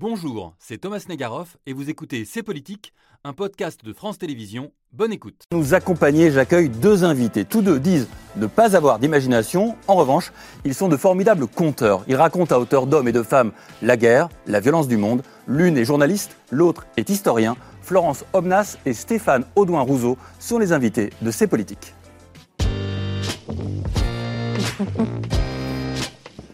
Bonjour, 0.00 0.54
c'est 0.58 0.78
Thomas 0.78 1.04
Negaroff 1.10 1.58
et 1.66 1.74
vous 1.74 1.90
écoutez 1.90 2.24
C'est 2.24 2.42
Politique, 2.42 2.94
un 3.22 3.34
podcast 3.34 3.84
de 3.84 3.92
France 3.92 4.16
Télévisions. 4.16 4.72
Bonne 4.94 5.12
écoute. 5.12 5.42
Nous 5.52 5.74
accompagner, 5.74 6.30
j'accueille 6.30 6.70
deux 6.70 7.04
invités. 7.04 7.44
Tous 7.44 7.60
deux 7.60 7.78
disent 7.78 8.08
ne 8.36 8.46
pas 8.46 8.76
avoir 8.76 8.98
d'imagination. 8.98 9.76
En 9.88 9.96
revanche, 9.96 10.32
ils 10.64 10.74
sont 10.74 10.88
de 10.88 10.96
formidables 10.96 11.46
conteurs. 11.46 12.02
Ils 12.08 12.16
racontent 12.16 12.54
à 12.54 12.58
hauteur 12.58 12.86
d'hommes 12.86 13.08
et 13.08 13.12
de 13.12 13.22
femmes 13.22 13.52
la 13.82 13.98
guerre, 13.98 14.30
la 14.46 14.60
violence 14.60 14.88
du 14.88 14.96
monde. 14.96 15.22
L'une 15.46 15.76
est 15.76 15.84
journaliste, 15.84 16.34
l'autre 16.50 16.86
est 16.96 17.10
historien. 17.10 17.54
Florence 17.82 18.24
Obnas 18.32 18.78
et 18.86 18.94
Stéphane 18.94 19.44
Audouin-Rousseau 19.54 20.16
sont 20.38 20.58
les 20.58 20.72
invités 20.72 21.10
de 21.20 21.30
C'est 21.30 21.46
Politique. 21.46 21.92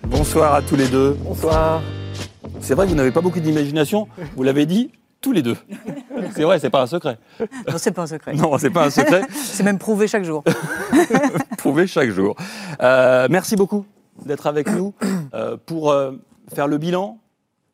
Bonsoir 0.02 0.52
à 0.52 0.62
tous 0.62 0.74
les 0.74 0.88
deux. 0.88 1.12
Bonsoir. 1.22 1.80
C'est 2.66 2.74
vrai 2.74 2.86
que 2.86 2.90
vous 2.90 2.96
n'avez 2.96 3.12
pas 3.12 3.20
beaucoup 3.20 3.38
d'imagination, 3.38 4.08
vous 4.34 4.43
l'avez 4.43 4.66
dit 4.66 4.90
tous 5.20 5.30
les 5.30 5.40
deux. 5.40 5.57
C'est 6.34 6.43
vrai, 6.43 6.58
c'est 6.58 6.68
pas 6.68 6.82
un 6.82 6.88
secret. 6.88 7.16
Non, 7.38 7.79
c'est 7.79 7.93
pas 7.93 8.02
un 8.02 8.07
secret. 8.08 8.34
Non, 8.34 8.58
c'est 8.58 8.70
pas 8.70 8.86
un 8.86 8.90
secret. 8.90 9.22
c'est 9.32 9.62
même 9.62 9.79
prouvé 9.79 10.08
chaque 10.08 10.24
jour. 10.24 10.43
prouvé 11.58 11.86
chaque 11.86 12.10
jour. 12.10 12.34
Euh, 12.82 13.29
merci 13.30 13.54
beaucoup 13.54 13.86
d'être 14.24 14.48
avec 14.48 14.68
nous 14.68 14.94
euh, 15.32 15.57
pour 15.64 15.93
euh, 15.93 16.10
faire 16.52 16.66
le 16.66 16.79
bilan 16.79 17.21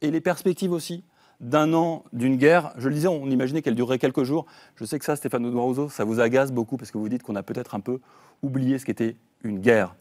et 0.02 0.10
les 0.10 0.20
perspectives 0.20 0.72
aussi 0.72 1.04
d'un 1.40 1.72
an 1.72 2.04
d'une 2.12 2.36
guerre. 2.36 2.74
Je 2.76 2.90
le 2.90 2.94
disais, 2.94 3.08
on 3.08 3.30
imaginait 3.30 3.62
qu'elle 3.62 3.74
durerait 3.74 3.98
quelques 3.98 4.24
jours. 4.24 4.44
Je 4.76 4.84
sais 4.84 4.98
que 4.98 5.06
ça, 5.06 5.16
Stéphane 5.16 5.46
Audouin 5.46 5.88
ça 5.88 6.04
vous 6.04 6.20
agace 6.20 6.52
beaucoup 6.52 6.76
parce 6.76 6.90
que 6.90 6.98
vous 6.98 7.08
dites 7.08 7.22
qu'on 7.22 7.36
a 7.36 7.42
peut-être 7.42 7.74
un 7.74 7.80
peu 7.80 7.98
oublié 8.42 8.78
ce 8.78 8.84
qu'était 8.84 9.16
une 9.42 9.58
guerre. 9.58 9.94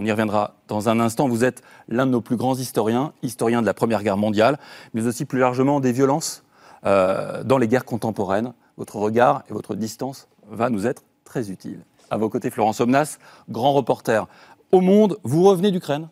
On 0.00 0.04
y 0.04 0.12
reviendra 0.12 0.54
dans 0.68 0.88
un 0.88 1.00
instant. 1.00 1.28
Vous 1.28 1.42
êtes 1.42 1.62
l'un 1.88 2.06
de 2.06 2.12
nos 2.12 2.20
plus 2.20 2.36
grands 2.36 2.54
historiens, 2.54 3.12
historien 3.24 3.60
de 3.60 3.66
la 3.66 3.74
Première 3.74 4.04
Guerre 4.04 4.16
mondiale, 4.16 4.56
mais 4.94 5.08
aussi 5.08 5.24
plus 5.24 5.40
largement 5.40 5.80
des 5.80 5.90
violences 5.90 6.44
euh, 6.86 7.42
dans 7.42 7.58
les 7.58 7.66
guerres 7.66 7.84
contemporaines. 7.84 8.52
Votre 8.76 8.94
regard 8.94 9.42
et 9.50 9.52
votre 9.52 9.74
distance 9.74 10.28
va 10.48 10.70
nous 10.70 10.86
être 10.86 11.02
très 11.24 11.50
utile. 11.50 11.80
À 12.10 12.16
vos 12.16 12.28
côtés, 12.28 12.48
Florence 12.48 12.78
Omnas, 12.78 13.18
grand 13.50 13.72
reporter. 13.72 14.28
Au 14.70 14.80
Monde, 14.80 15.18
vous 15.24 15.42
revenez 15.42 15.72
d'Ukraine. 15.72 16.08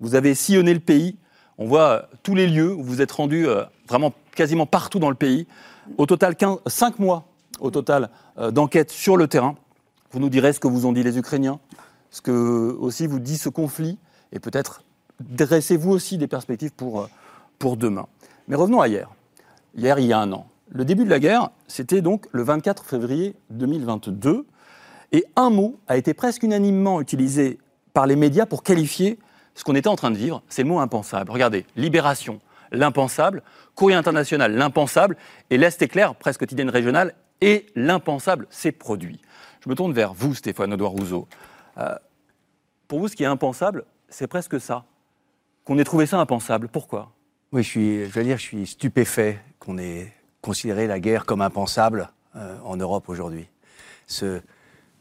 Vous 0.00 0.14
avez 0.14 0.34
sillonné 0.34 0.72
le 0.72 0.80
pays. 0.80 1.18
On 1.58 1.66
voit 1.66 2.08
tous 2.22 2.34
les 2.34 2.46
lieux 2.46 2.72
où 2.72 2.82
vous 2.82 3.02
êtes 3.02 3.12
rendu 3.12 3.46
euh, 3.46 3.64
vraiment 3.86 4.14
quasiment 4.34 4.64
partout 4.64 5.00
dans 5.00 5.10
le 5.10 5.14
pays. 5.14 5.46
Au 5.98 6.06
total, 6.06 6.34
5 6.66 6.98
mois 6.98 7.24
au 7.60 7.70
total 7.70 8.08
euh, 8.38 8.50
d'enquête 8.50 8.90
sur 8.90 9.18
le 9.18 9.28
terrain. 9.28 9.54
Vous 10.12 10.18
nous 10.18 10.30
direz 10.30 10.54
ce 10.54 10.60
que 10.60 10.68
vous 10.68 10.86
ont 10.86 10.92
dit 10.92 11.02
les 11.02 11.18
Ukrainiens, 11.18 11.60
ce 12.10 12.20
que 12.20 12.76
aussi 12.78 13.06
vous 13.06 13.20
dit 13.20 13.38
ce 13.38 13.48
conflit, 13.48 13.98
et 14.32 14.40
peut-être 14.40 14.82
dressez-vous 15.20 15.90
aussi 15.90 16.18
des 16.18 16.28
perspectives 16.28 16.72
pour, 16.72 17.02
euh, 17.02 17.06
pour 17.58 17.76
demain. 17.76 18.06
Mais 18.46 18.56
revenons 18.56 18.80
à 18.80 18.88
hier. 18.88 19.10
Hier, 19.76 19.98
il 19.98 20.06
y 20.06 20.12
a 20.12 20.18
un 20.18 20.32
an. 20.32 20.48
Le 20.70 20.84
début 20.84 21.04
de 21.04 21.10
la 21.10 21.18
guerre, 21.18 21.50
c'était 21.66 22.02
donc 22.02 22.26
le 22.32 22.42
24 22.42 22.84
février 22.84 23.34
2022, 23.50 24.46
et 25.12 25.24
un 25.36 25.50
mot 25.50 25.78
a 25.88 25.96
été 25.96 26.14
presque 26.14 26.42
unanimement 26.42 27.00
utilisé 27.00 27.58
par 27.94 28.06
les 28.06 28.16
médias 28.16 28.46
pour 28.46 28.62
qualifier 28.62 29.18
ce 29.54 29.64
qu'on 29.64 29.74
était 29.74 29.88
en 29.88 29.96
train 29.96 30.12
de 30.12 30.16
vivre, 30.16 30.42
c'est 30.48 30.62
le 30.62 30.68
mot 30.68 30.78
impensable. 30.78 31.32
Regardez, 31.32 31.66
libération, 31.74 32.40
l'impensable, 32.70 33.42
courrier 33.74 33.96
international, 33.96 34.54
l'impensable, 34.54 35.16
et 35.50 35.58
l'Est 35.58 35.82
éclair, 35.82 36.14
presque 36.14 36.40
quotidienne 36.40 36.70
régionale, 36.70 37.14
et 37.40 37.66
l'impensable 37.74 38.46
s'est 38.50 38.72
produit. 38.72 39.20
Je 39.64 39.68
me 39.68 39.74
tourne 39.74 39.92
vers 39.92 40.14
vous, 40.14 40.34
Stéphane 40.34 40.72
Audouard 40.72 40.92
Rousseau. 40.92 41.26
Euh, 41.78 41.94
pour 42.86 43.00
vous, 43.00 43.08
ce 43.08 43.16
qui 43.16 43.22
est 43.22 43.26
impensable, 43.26 43.84
c'est 44.08 44.26
presque 44.26 44.60
ça. 44.60 44.84
Qu'on 45.64 45.78
ait 45.78 45.84
trouvé 45.84 46.06
ça 46.06 46.18
impensable. 46.18 46.68
Pourquoi? 46.68 47.12
Oui, 47.52 47.62
je, 47.62 47.68
suis, 47.68 48.06
je 48.06 48.10
veux 48.10 48.24
dire, 48.24 48.38
je 48.38 48.42
suis 48.42 48.66
stupéfait 48.66 49.38
qu'on 49.58 49.78
ait 49.78 50.12
considéré 50.40 50.86
la 50.86 51.00
guerre 51.00 51.26
comme 51.26 51.42
impensable 51.42 52.10
euh, 52.36 52.56
en 52.64 52.76
Europe 52.76 53.08
aujourd'hui. 53.08 53.48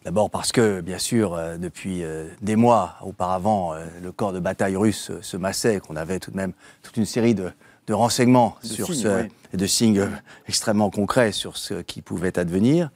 D'abord 0.04 0.30
parce 0.30 0.52
que, 0.52 0.80
bien 0.82 1.00
sûr, 1.00 1.34
euh, 1.34 1.58
depuis 1.58 2.04
des 2.42 2.56
mois 2.56 2.96
auparavant, 3.02 3.74
le 4.02 4.12
corps 4.12 4.34
de 4.34 4.40
bataille 4.40 4.76
russe 4.76 5.12
se 5.22 5.38
massait, 5.38 5.80
qu'on 5.80 5.96
avait 5.96 6.20
tout 6.20 6.32
de 6.32 6.38
même 6.38 6.54
toute 6.82 6.98
une 6.98 7.06
série 7.06 7.36
de, 7.36 7.52
renseignements 7.90 8.58
sur 8.64 8.94
ce, 8.94 9.28
et 9.54 9.58
de 9.58 9.66
signes 9.66 10.10
extrêmement 10.48 10.90
concrets 10.90 11.32
sur 11.32 11.56
ce 11.56 11.76
qui 11.76 12.02
pouvait 12.02 12.38
advenir. 12.38 12.90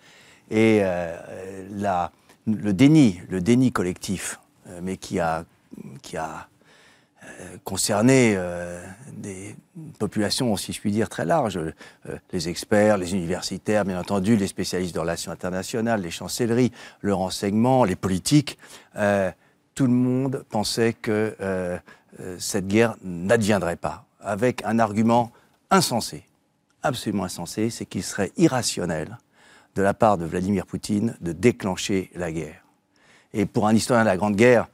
Et 0.50 0.82
la, 1.72 2.12
le 2.48 2.74
déni, 2.74 3.22
le 3.30 3.42
déni 3.42 3.72
collectif, 3.72 4.40
euh, 4.68 4.80
mais 4.82 4.98
qui 4.98 5.20
a, 5.20 5.46
qui 6.02 6.18
a 6.18 6.48
euh, 7.24 7.58
concerné 7.64 8.34
euh, 8.36 8.84
des 9.14 9.56
populations, 10.00 10.56
si 10.58 10.74
je 10.74 10.80
puis 10.80 10.92
dire, 10.92 11.10
très 11.10 11.26
larges. 11.26 11.60
les 12.32 12.50
experts, 12.50 12.98
les 12.98 13.14
universitaires, 13.14 13.86
bien 13.86 14.00
entendu, 14.00 14.36
les 14.36 14.48
spécialistes 14.48 14.96
de 14.96 15.00
relations 15.00 15.32
internationales, 15.32 16.02
les 16.02 16.12
chancelleries, 16.12 16.72
le 17.02 17.14
renseignement, 17.14 17.84
les 17.84 17.96
politiques. 17.96 18.58
tout 19.76 19.86
le 19.86 19.94
monde 19.94 20.44
pensait 20.50 20.94
que 20.94 21.36
cette 22.40 22.68
guerre 22.68 22.96
n'adviendrait 23.04 23.76
pas, 23.76 24.06
avec 24.20 24.64
un 24.66 24.80
argument 24.80 25.32
insensé, 25.70 26.26
absolument 26.84 27.26
insensé, 27.26 27.70
c'est 27.70 27.86
qu'il 27.86 28.04
serait 28.04 28.32
irrationnel 28.38 29.18
de 29.76 29.82
la 29.82 29.94
part 29.94 30.18
de 30.18 30.26
Vladimir 30.26 30.66
Poutine 30.66 31.16
de 31.22 31.32
déclencher 31.32 32.12
la 32.16 32.32
guerre. 32.32 32.66
Et 33.34 33.46
pour 33.46 33.68
un 33.68 33.74
historien 33.74 34.04
de 34.04 34.10
la 34.10 34.18
Grande 34.18 34.36
Guerre, 34.36 34.68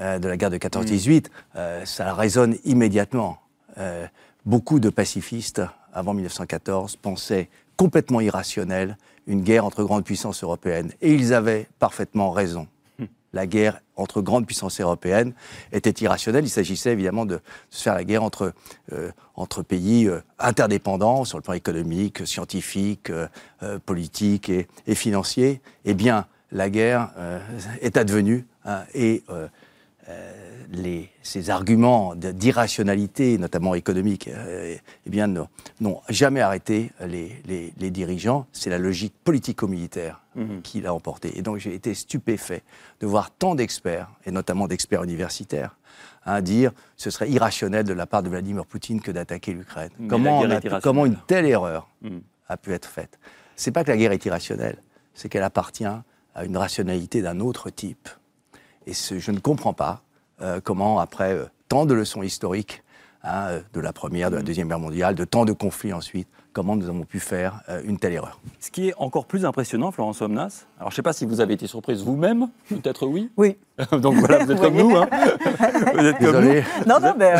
euh, 0.00 0.18
de 0.18 0.28
la 0.28 0.36
guerre 0.36 0.50
de 0.50 0.58
14-18, 0.58 1.26
euh, 1.56 1.84
ça 1.84 2.14
résonne 2.14 2.56
immédiatement. 2.64 3.38
Euh, 3.78 4.06
beaucoup 4.44 4.80
de 4.80 4.90
pacifistes, 4.90 5.62
avant 5.92 6.14
1914, 6.14 6.96
pensaient 6.96 7.48
complètement 7.76 8.20
irrationnel 8.20 8.96
une 9.26 9.42
guerre 9.42 9.64
entre 9.64 9.82
grandes 9.82 10.04
puissances 10.04 10.42
européennes. 10.42 10.92
Et 11.00 11.12
ils 11.14 11.32
avaient 11.32 11.66
parfaitement 11.78 12.30
raison 12.30 12.68
la 13.34 13.46
guerre 13.46 13.80
entre 13.96 14.22
grandes 14.22 14.46
puissances 14.46 14.80
européennes 14.80 15.34
était 15.72 15.90
irrationnelle. 16.02 16.44
Il 16.44 16.50
s'agissait 16.50 16.92
évidemment 16.92 17.26
de, 17.26 17.40
se 17.70 17.82
faire 17.82 17.94
la 17.94 18.04
guerre 18.04 18.22
entre, 18.22 18.52
euh, 18.92 19.10
pays 19.68 20.06
euh, 20.06 20.20
interdépendants 20.38 21.24
sur 21.24 21.38
le 21.38 21.42
plan 21.42 21.54
économique, 21.54 22.26
scientifique, 22.26 23.10
euh, 23.10 23.28
politique 23.84 24.48
et, 24.48 24.66
et, 24.86 24.94
financier. 24.94 25.60
Eh 25.84 25.94
bien, 25.94 26.26
la 26.52 26.70
guerre 26.70 27.10
est 27.80 27.96
advenue 27.96 28.46
hein, 28.64 28.84
et 28.94 29.24
les, 30.72 31.10
ces 31.22 31.50
arguments 31.50 32.14
d'irrationalité, 32.14 33.38
notamment 33.38 33.74
économique, 33.74 34.28
euh, 34.28 34.76
eh 35.06 35.10
bien, 35.10 35.26
n'ont 35.28 36.00
jamais 36.08 36.40
arrêté 36.40 36.90
les, 37.06 37.42
les, 37.46 37.90
dirigeants. 37.90 38.46
C'est 38.52 38.70
la 38.70 38.78
logique 38.78 39.14
politico-militaire 39.24 40.20
mhm. 40.34 40.62
qui 40.62 40.80
l'a 40.80 40.92
emporté. 40.92 41.38
Et 41.38 41.42
donc, 41.42 41.58
j'ai 41.58 41.74
été 41.74 41.94
stupéfait 41.94 42.62
de 43.00 43.06
voir 43.06 43.30
tant 43.30 43.54
d'experts, 43.54 44.10
et 44.26 44.30
notamment 44.30 44.66
d'experts 44.66 45.04
universitaires, 45.04 45.76
hein, 46.26 46.40
dire 46.40 46.72
ce 46.96 47.10
serait 47.10 47.30
irrationnel 47.30 47.84
de 47.84 47.92
la 47.92 48.06
part 48.06 48.22
de 48.22 48.28
Vladimir 48.28 48.66
Poutine 48.66 49.00
que 49.00 49.10
d'attaquer 49.10 49.52
l'Ukraine. 49.52 49.90
Comment, 50.08 50.44
comment 50.82 51.06
une 51.06 51.18
telle 51.26 51.46
erreur 51.46 51.88
mhm. 52.02 52.22
a 52.48 52.56
pu 52.56 52.72
être 52.72 52.88
faite? 52.88 53.18
C'est 53.56 53.70
pas 53.70 53.84
que 53.84 53.90
la 53.90 53.96
guerre 53.96 54.12
est 54.12 54.24
irrationnelle, 54.24 54.78
c'est 55.14 55.28
qu'elle 55.28 55.44
appartient 55.44 55.84
à 55.84 56.44
une 56.44 56.56
rationalité 56.56 57.22
d'un 57.22 57.38
autre 57.38 57.70
type. 57.70 58.08
Et 58.86 58.92
je 58.92 59.30
ne 59.30 59.38
comprends 59.38 59.72
pas 59.72 60.02
euh, 60.40 60.60
comment, 60.62 61.00
après 61.00 61.32
euh, 61.32 61.46
tant 61.68 61.86
de 61.86 61.94
leçons 61.94 62.22
historiques, 62.22 62.83
hein, 63.24 63.46
euh, 63.48 63.60
de 63.72 63.80
la 63.80 63.92
Première, 63.92 64.30
de 64.30 64.36
la. 64.36 64.42
Deuxième 64.42 64.68
Guerre 64.68 64.78
mondiale, 64.78 65.14
de 65.14 65.24
tant 65.24 65.44
de 65.44 65.52
conflits 65.52 65.92
ensuite, 65.92 66.28
comment 66.52 66.76
nous 66.76 66.88
avons 66.88 67.04
pu 67.04 67.18
faire 67.18 67.62
une 67.84 67.98
telle 67.98 68.12
erreur? 68.12 68.40
Ce 68.60 68.70
qui 68.70 68.88
est 68.88 68.94
encore 68.98 69.26
plus 69.26 69.44
impressionnant, 69.44 69.90
Florence 69.90 70.20
Omnas, 70.20 70.66
alors 70.78 70.90
je 70.90 70.94
ne 70.94 70.96
sais 70.96 71.02
pas 71.02 71.12
si 71.12 71.24
vous 71.24 71.40
avez 71.40 71.54
été 71.54 71.66
surprise 71.66 72.02
vous-même, 72.02 72.48
peut-être 72.68 73.06
oui. 73.06 73.30
Oui. 73.36 73.56
Donc 73.92 74.14
voilà, 74.16 74.44
vous 74.44 74.52
êtes 74.52 74.60
comme 74.60 74.76
nous. 74.76 74.94
Hein. 74.94 75.08
Vous 75.94 76.04
êtes 76.04 76.18
comme 76.18 76.44
nous. 76.44 76.54
Non, 76.86 77.00
non, 77.00 77.14
mais 77.18 77.34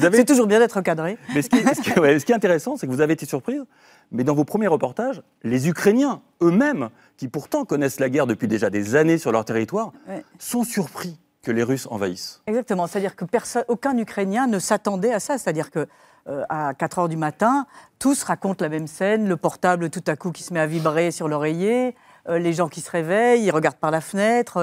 c'est 0.12 0.24
toujours 0.24 0.46
bien 0.46 0.58
d'être 0.58 0.80
cadré. 0.82 1.18
Mais 1.34 1.42
ce 1.42 1.48
qui, 1.48 1.58
ce 1.58 2.24
qui 2.24 2.32
est 2.32 2.34
intéressant, 2.34 2.76
c'est 2.76 2.86
que 2.86 2.92
vous 2.92 3.00
avez 3.00 3.14
été 3.14 3.26
surprise, 3.26 3.64
mais 4.12 4.24
dans 4.24 4.34
vos 4.34 4.44
premiers 4.44 4.68
reportages, 4.68 5.22
les 5.42 5.68
Ukrainiens 5.68 6.20
eux-mêmes, 6.42 6.90
qui 7.16 7.28
pourtant 7.28 7.64
connaissent 7.64 7.98
la 7.98 8.10
guerre 8.10 8.26
depuis 8.26 8.46
déjà 8.46 8.70
des 8.70 8.94
années 8.94 9.18
sur 9.18 9.32
leur 9.32 9.44
territoire, 9.44 9.92
sont 10.38 10.62
surpris 10.62 11.18
que 11.48 11.52
les 11.52 11.62
Russes 11.62 11.88
envahissent. 11.90 12.42
Exactement, 12.46 12.86
c'est-à-dire 12.86 13.16
que 13.16 13.24
personne, 13.24 13.64
aucun 13.68 13.96
Ukrainien 13.96 14.46
ne 14.46 14.58
s'attendait 14.58 15.14
à 15.14 15.18
ça, 15.18 15.38
c'est-à-dire 15.38 15.70
que 15.70 15.88
euh, 16.28 16.44
à 16.50 16.74
4 16.74 16.98
heures 16.98 17.08
du 17.08 17.16
matin, 17.16 17.66
tous 17.98 18.22
racontent 18.22 18.62
la 18.62 18.68
même 18.68 18.86
scène, 18.86 19.26
le 19.26 19.36
portable 19.38 19.88
tout 19.88 20.04
à 20.08 20.14
coup 20.14 20.30
qui 20.30 20.42
se 20.42 20.52
met 20.52 20.60
à 20.60 20.66
vibrer 20.66 21.10
sur 21.10 21.26
l'oreiller, 21.26 21.96
euh, 22.28 22.38
les 22.38 22.52
gens 22.52 22.68
qui 22.68 22.82
se 22.82 22.90
réveillent, 22.90 23.44
ils 23.44 23.50
regardent 23.50 23.78
par 23.78 23.90
la 23.90 24.02
fenêtre, 24.02 24.58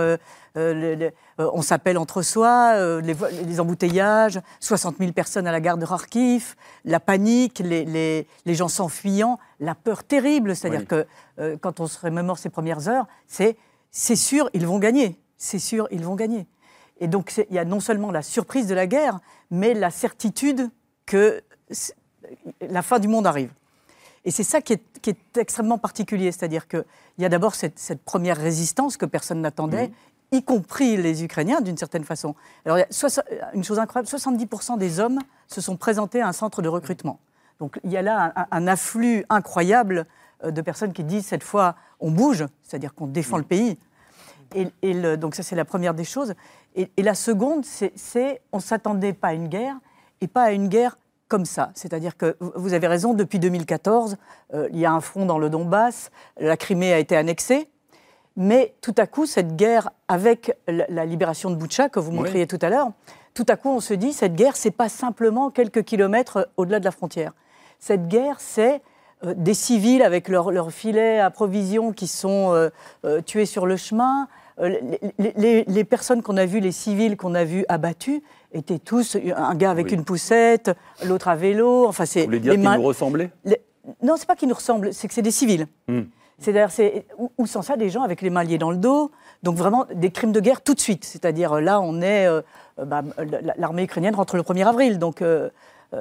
euh, 0.55 1.09
on 1.39 1.63
s'appelle 1.63 1.97
entre 1.97 2.21
soi, 2.21 3.01
les, 3.01 3.59
embouteillages, 3.59 4.39
60 4.59 4.97
000 4.99 5.11
personnes 5.11 5.47
à 5.47 5.51
la 5.51 5.61
gare 5.61 5.79
de 5.79 5.87
Kharkiv, 5.87 6.53
la 6.83 6.99
panique, 6.99 7.63
les, 7.65 8.27
gens 8.45 8.67
s'enfuyant, 8.67 9.39
la 9.59 9.73
peur 9.73 10.03
terrible, 10.03 10.55
c'est-à-dire 10.55 10.87
que 10.87 11.07
quand 11.61 11.79
on 11.79 11.87
se 11.87 11.99
remémore 11.99 12.37
ces 12.37 12.49
premières 12.49 12.87
heures, 12.87 13.07
c'est 13.27 13.57
c'est 13.91 14.15
sûr, 14.15 14.49
ils 14.53 14.67
vont 14.67 14.79
gagner, 14.79 15.19
c'est 15.37 15.59
sûr, 15.59 15.87
ils 15.91 16.03
vont 16.05 16.15
gagner. 16.15 16.47
Et 16.99 17.07
donc, 17.07 17.33
il 17.49 17.55
y 17.55 17.59
a 17.59 17.65
non 17.65 17.79
seulement 17.79 18.11
la 18.11 18.21
surprise 18.21 18.67
de 18.67 18.75
la 18.75 18.87
guerre, 18.87 19.19
mais 19.51 19.73
la 19.73 19.91
certitude 19.91 20.69
que 21.05 21.41
la 22.61 22.81
fin 22.81 22.99
du 22.99 23.07
monde 23.07 23.27
arrive. 23.27 23.51
Et 24.23 24.31
c'est 24.31 24.43
ça 24.43 24.61
qui 24.61 24.73
est, 24.73 24.81
extrêmement 25.37 25.77
particulier, 25.77 26.31
c'est-à-dire 26.31 26.67
qu'il 26.67 26.85
y 27.19 27.25
a 27.25 27.29
d'abord 27.29 27.53
cette, 27.53 28.01
première 28.05 28.37
résistance 28.37 28.97
que 28.97 29.05
personne 29.05 29.41
n'attendait, 29.41 29.91
y 30.31 30.41
compris 30.41 30.97
les 30.97 31.23
Ukrainiens 31.23 31.61
d'une 31.61 31.77
certaine 31.77 32.03
façon. 32.03 32.33
Alors, 32.65 32.77
une 33.53 33.63
chose 33.63 33.79
incroyable, 33.79 34.09
70% 34.09 34.77
des 34.79 34.99
hommes 34.99 35.19
se 35.47 35.61
sont 35.61 35.77
présentés 35.77 36.21
à 36.21 36.27
un 36.27 36.33
centre 36.33 36.63
de 36.63 36.69
recrutement. 36.69 37.19
Donc 37.59 37.79
il 37.83 37.91
y 37.91 37.97
a 37.97 38.01
là 38.01 38.33
un, 38.51 38.67
afflux 38.67 39.25
incroyable 39.29 40.05
euh, 40.43 40.51
de 40.51 40.61
personnes 40.61 40.93
qui 40.93 41.03
disent 41.03 41.25
cette 41.25 41.43
fois 41.43 41.75
on 41.99 42.11
bouge, 42.11 42.45
c'est-à-dire 42.63 42.93
qu'on 42.93 43.07
défend 43.07 43.37
le 43.37 43.43
pays. 43.43 43.77
Et, 44.53 45.17
donc 45.17 45.35
ça 45.35 45.43
c'est 45.43 45.55
la 45.55 45.65
première 45.65 45.93
des 45.93 46.03
choses. 46.03 46.33
Et, 46.75 46.89
la 46.97 47.15
seconde, 47.15 47.65
c'est 47.65 48.41
on 48.51 48.57
ne 48.57 48.61
s'attendait 48.61 49.13
pas 49.13 49.29
à 49.29 49.33
une 49.33 49.47
guerre 49.47 49.77
et 50.21 50.27
pas 50.27 50.43
à 50.43 50.51
une 50.51 50.67
guerre 50.67 50.97
comme 51.27 51.45
ça. 51.45 51.71
C'est-à-dire 51.73 52.17
que 52.17 52.37
vous 52.39 52.73
avez 52.73 52.87
raison, 52.87 53.13
depuis 53.13 53.39
2014, 53.39 54.17
euh, 54.53 54.69
il 54.71 54.79
y 54.79 54.85
a 54.85 54.91
un 54.91 55.01
front 55.01 55.25
dans 55.25 55.39
le 55.39 55.49
Donbass, 55.49 56.11
la 56.39 56.55
Crimée 56.55 56.93
a 56.93 56.99
été 56.99 57.15
annexée, 57.15 57.67
mais 58.35 58.75
tout 58.81 58.93
à 58.97 59.07
coup, 59.07 59.25
cette 59.25 59.55
guerre, 59.55 59.89
avec 60.07 60.55
la, 60.67 61.05
libération 61.05 61.49
de 61.49 61.55
Boutcha, 61.55 61.89
que 61.89 61.99
vous 61.99 62.11
montriez 62.11 62.47
tout 62.47 62.59
à 62.61 62.69
l'heure, 62.69 62.91
tout 63.33 63.45
à 63.47 63.55
coup, 63.55 63.69
on 63.69 63.79
se 63.79 63.93
dit, 63.93 64.13
cette 64.13 64.35
guerre, 64.35 64.55
c'est 64.55 64.71
pas 64.71 64.89
simplement 64.89 65.49
quelques 65.49 65.83
kilomètres 65.83 66.49
au-delà 66.57 66.79
de 66.79 66.85
la 66.85 66.91
frontière. 66.91 67.33
Cette 67.79 68.07
guerre, 68.07 68.39
c'est 68.39 68.81
des 69.33 69.53
civils 69.53 70.01
avec 70.01 70.27
leurs 70.27 70.71
filets 70.71 71.19
à 71.19 71.29
provisions 71.29 71.91
qui 71.91 72.07
sont 72.07 72.53
euh, 72.53 72.69
euh, 73.05 73.21
tués 73.21 73.45
sur 73.45 73.65
le 73.65 73.77
chemin. 73.77 74.27
Les, 74.57 75.83
personnes 75.83 76.21
qu'on 76.21 76.37
a 76.37 76.45
vues, 76.45 76.61
les 76.61 76.71
civils 76.71 77.17
qu'on 77.17 77.35
a 77.35 77.43
vus 77.43 77.65
abattus, 77.67 78.21
étaient 78.53 78.79
tous 78.79 79.17
un 79.35 79.55
gars 79.55 79.71
avec 79.71 79.91
une 79.91 80.05
poussette, 80.05 80.71
l'autre 81.05 81.27
à 81.27 81.35
vélo. 81.35 81.85
Enfin, 81.87 82.05
c'est. 82.05 82.21
Vous 82.21 82.27
voulez 82.27 82.39
dire 82.39 82.53
qu'ils 82.53 82.61
nous 82.61 82.81
ressemblaient 82.81 83.31
Non, 84.01 84.15
c'est 84.17 84.27
pas 84.27 84.37
qu'ils 84.37 84.47
nous 84.47 84.55
ressemblent, 84.55 84.93
c'est 84.93 85.09
que 85.09 85.13
c'est 85.13 85.21
des 85.21 85.31
civils. 85.31 85.67
Hmm. 85.89 86.03
C'est 86.37 87.05
ou, 87.37 87.47
sans 87.47 87.61
ça 87.61 87.77
des 87.77 87.89
gens 87.89 88.03
avec 88.03 88.21
les 88.21 88.29
mains 88.29 88.43
liées 88.43 88.57
dans 88.57 88.71
le 88.71 88.77
dos? 88.77 89.11
Donc 89.43 89.55
vraiment 89.55 89.85
des 89.93 90.11
crimes 90.11 90.31
de 90.31 90.39
guerre 90.39 90.61
tout 90.61 90.73
de 90.73 90.79
suite. 90.79 91.03
C'est-à-dire 91.03 91.59
là, 91.59 91.81
on 91.81 92.01
est 92.01 92.27
bah, 92.77 93.03
l'armée 93.57 93.83
ukrainienne 93.83 94.15
rentre 94.15 94.37
le 94.37 94.43
1er 94.43 94.67
avril, 94.67 94.99
donc 94.99 95.21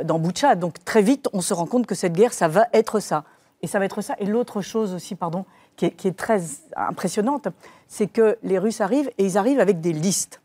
dans 0.04 0.18
Boucha. 0.18 0.54
Donc 0.54 0.84
très 0.84 1.02
vite, 1.02 1.28
on 1.32 1.40
se 1.40 1.54
rend 1.54 1.66
compte 1.66 1.86
que 1.86 1.94
cette 1.94 2.12
guerre, 2.12 2.32
ça 2.32 2.48
va 2.48 2.66
être 2.72 3.00
ça. 3.00 3.24
Et 3.62 3.66
ça 3.66 3.78
va 3.78 3.84
être 3.84 4.02
ça. 4.02 4.14
Et 4.18 4.26
l'autre 4.26 4.60
chose 4.60 4.92
aussi, 4.92 5.14
pardon, 5.14 5.46
qui 5.76 5.86
est, 5.86 6.16
très 6.16 6.42
impressionnante, 6.76 7.48
c'est 7.88 8.06
que 8.06 8.36
les 8.42 8.58
Russes 8.58 8.80
arrivent 8.80 9.10
et 9.18 9.24
ils 9.24 9.38
arrivent 9.38 9.60
avec 9.60 9.80
des 9.80 9.92
listes. 9.92 10.40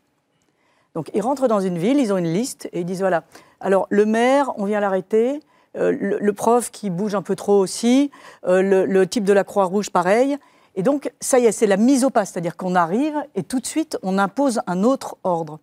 Donc 0.94 1.10
ils 1.14 1.22
rentrent 1.22 1.46
dans 1.46 1.60
une 1.60 1.78
ville, 1.78 1.98
ils 1.98 2.12
ont 2.12 2.16
une 2.16 2.32
liste 2.32 2.68
et 2.72 2.80
ils 2.80 2.84
disent 2.84 3.00
voilà, 3.00 3.24
alors 3.60 3.86
le 3.90 4.06
maire, 4.06 4.52
on 4.56 4.64
vient 4.64 4.80
l'arrêter, 4.80 5.40
euh, 5.76 5.96
le, 6.00 6.32
prof 6.32 6.70
qui 6.70 6.90
bouge 6.90 7.14
un 7.14 7.22
peu 7.22 7.36
trop 7.36 7.58
aussi, 7.58 8.10
euh, 8.46 8.86
le, 8.86 9.06
type 9.06 9.24
de 9.24 9.32
la 9.32 9.44
Croix-Rouge 9.44 9.90
pareil. 9.90 10.36
Et 10.74 10.82
donc 10.82 11.12
ça 11.20 11.38
y 11.38 11.46
est, 11.46 11.52
c'est 11.52 11.66
la 11.66 11.76
mise 11.76 12.04
au 12.04 12.10
pas, 12.10 12.24
c'est-à-dire 12.24 12.56
qu'on 12.56 12.74
arrive 12.74 13.14
et 13.36 13.44
tout 13.44 13.60
de 13.60 13.66
suite 13.66 13.98
on 14.02 14.18
impose 14.18 14.60
un 14.66 14.82
autre 14.82 15.16
ordre. 15.22 15.60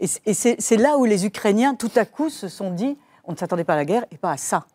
Et 0.00 0.34
c'est 0.34 0.76
là 0.76 0.98
où 0.98 1.04
les 1.04 1.24
Ukrainiens 1.24 1.76
tout 1.76 1.90
à 1.94 2.04
coup 2.04 2.28
se 2.28 2.48
sont 2.48 2.72
dit 2.72 2.98
on 3.26 3.32
ne 3.32 3.36
s'attendait 3.36 3.64
pas 3.64 3.74
à 3.74 3.76
la 3.76 3.84
guerre 3.84 4.04
et 4.10 4.16
pas 4.16 4.32
à 4.32 4.36
ça. 4.36 4.66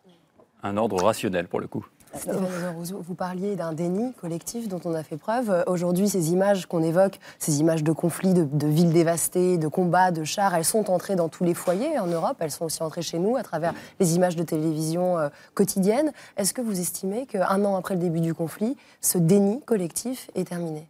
Un 0.62 0.76
ordre 0.76 1.02
rationnel 1.02 1.48
pour 1.48 1.60
le 1.60 1.66
coup. 1.66 1.86
vous 2.24 3.14
parliez 3.14 3.56
d'un 3.56 3.72
déni 3.72 4.12
collectif 4.14 4.68
dont 4.68 4.80
on 4.84 4.94
a 4.94 5.02
fait 5.02 5.16
preuve. 5.16 5.64
Aujourd'hui, 5.66 6.08
ces 6.08 6.32
images 6.32 6.66
qu'on 6.66 6.82
évoque, 6.82 7.18
ces 7.38 7.60
images 7.60 7.82
de 7.82 7.92
conflits, 7.92 8.34
de, 8.34 8.66
villes 8.66 8.92
dévastées, 8.92 9.56
de 9.56 9.68
combats, 9.68 10.10
de 10.10 10.24
chars, 10.24 10.54
elles 10.54 10.64
sont 10.64 10.90
entrées 10.90 11.16
dans 11.16 11.28
tous 11.28 11.44
les 11.44 11.54
foyers 11.54 11.98
en 11.98 12.06
Europe. 12.06 12.36
Elles 12.40 12.50
sont 12.50 12.66
aussi 12.66 12.82
entrées 12.82 13.02
chez 13.02 13.18
nous 13.18 13.36
à 13.36 13.42
travers 13.42 13.72
les 14.00 14.16
images 14.16 14.36
de 14.36 14.42
télévision 14.42 15.18
euh, 15.18 15.28
quotidiennes. 15.54 16.12
Est-ce 16.36 16.52
que 16.52 16.60
vous 16.60 16.78
estimez 16.80 17.26
qu'un 17.26 17.64
an 17.64 17.76
après 17.76 17.94
le 17.94 18.00
début 18.00 18.20
du 18.20 18.34
conflit, 18.34 18.76
ce 19.00 19.16
déni 19.16 19.62
collectif 19.62 20.30
est 20.34 20.48
terminé? 20.48 20.88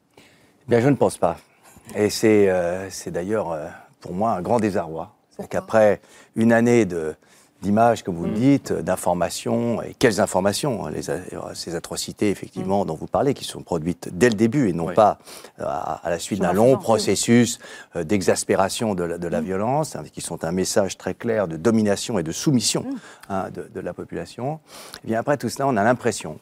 Bien, 0.67 0.81
je 0.81 0.89
ne 0.89 0.97
pense 0.97 1.19
pas. 1.19 1.37
Et 1.95 2.11
c'est 2.11 2.49
euh, 2.49 2.89
d'ailleurs 3.06 3.53
euh, 3.53 3.67
pour 4.01 4.13
moi 4.13 4.33
un 4.33 4.41
grand 4.41 4.59
désarroi. 4.59 5.15
C'est 5.31 5.49
qu'après 5.49 6.01
une 6.37 6.53
année 6.53 6.85
de, 6.85 7.15
d'images, 7.61 8.03
comme 8.03 8.17
vous 8.17 8.27
le 8.27 8.33
mm. 8.33 8.35
dites, 8.35 8.73
d'informations. 8.73 9.83
Et 9.83 9.95
quelles 9.95 10.21
informations 10.21 10.87
hein, 10.87 10.91
les, 10.91 11.03
Ces 11.55 11.75
atrocités, 11.75 12.31
effectivement, 12.31 12.85
mm. 12.85 12.89
dont 12.89 12.95
vous 12.95 13.07
parlez, 13.07 13.35
qui 13.35 13.45
sont 13.45 13.62
produites 13.62 14.09
dès 14.12 14.29
le 14.29 14.35
début 14.35 14.69
et 14.69 14.73
non 14.73 14.93
pas 14.93 15.19
euh, 15.61 15.65
à, 15.67 16.01
la 16.09 16.19
suite 16.19 16.41
d'un 16.41 16.53
long 16.53 16.77
processus 16.79 17.59
euh, 17.97 18.05
d'exaspération 18.05 18.95
de, 18.95 19.05
la 19.05 19.41
mm. 19.41 19.45
violence, 19.45 19.97
hein, 19.97 20.03
qui 20.12 20.21
sont 20.21 20.45
un 20.45 20.53
message 20.53 20.97
très 20.97 21.15
clair 21.15 21.49
de 21.49 21.57
domination 21.57 22.19
et 22.19 22.23
de 22.23 22.33
soumission 22.33 22.87
hein, 23.29 23.49
de, 23.51 23.81
la 23.81 23.93
population. 23.93 24.55
Et 24.55 25.01
eh 25.05 25.06
bien 25.09 25.21
après 25.21 25.37
tout 25.37 25.49
cela, 25.49 25.67
on 25.67 25.77
a 25.77 25.85
l'impression 25.85 26.39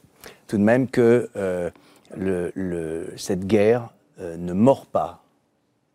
tout 0.46 0.58
de 0.58 0.62
même 0.62 0.88
que 0.88 1.30
euh, 1.36 1.70
le, 2.16 3.12
cette 3.16 3.46
guerre 3.46 3.90
ne 4.18 4.52
mord 4.52 4.86
pas 4.86 5.22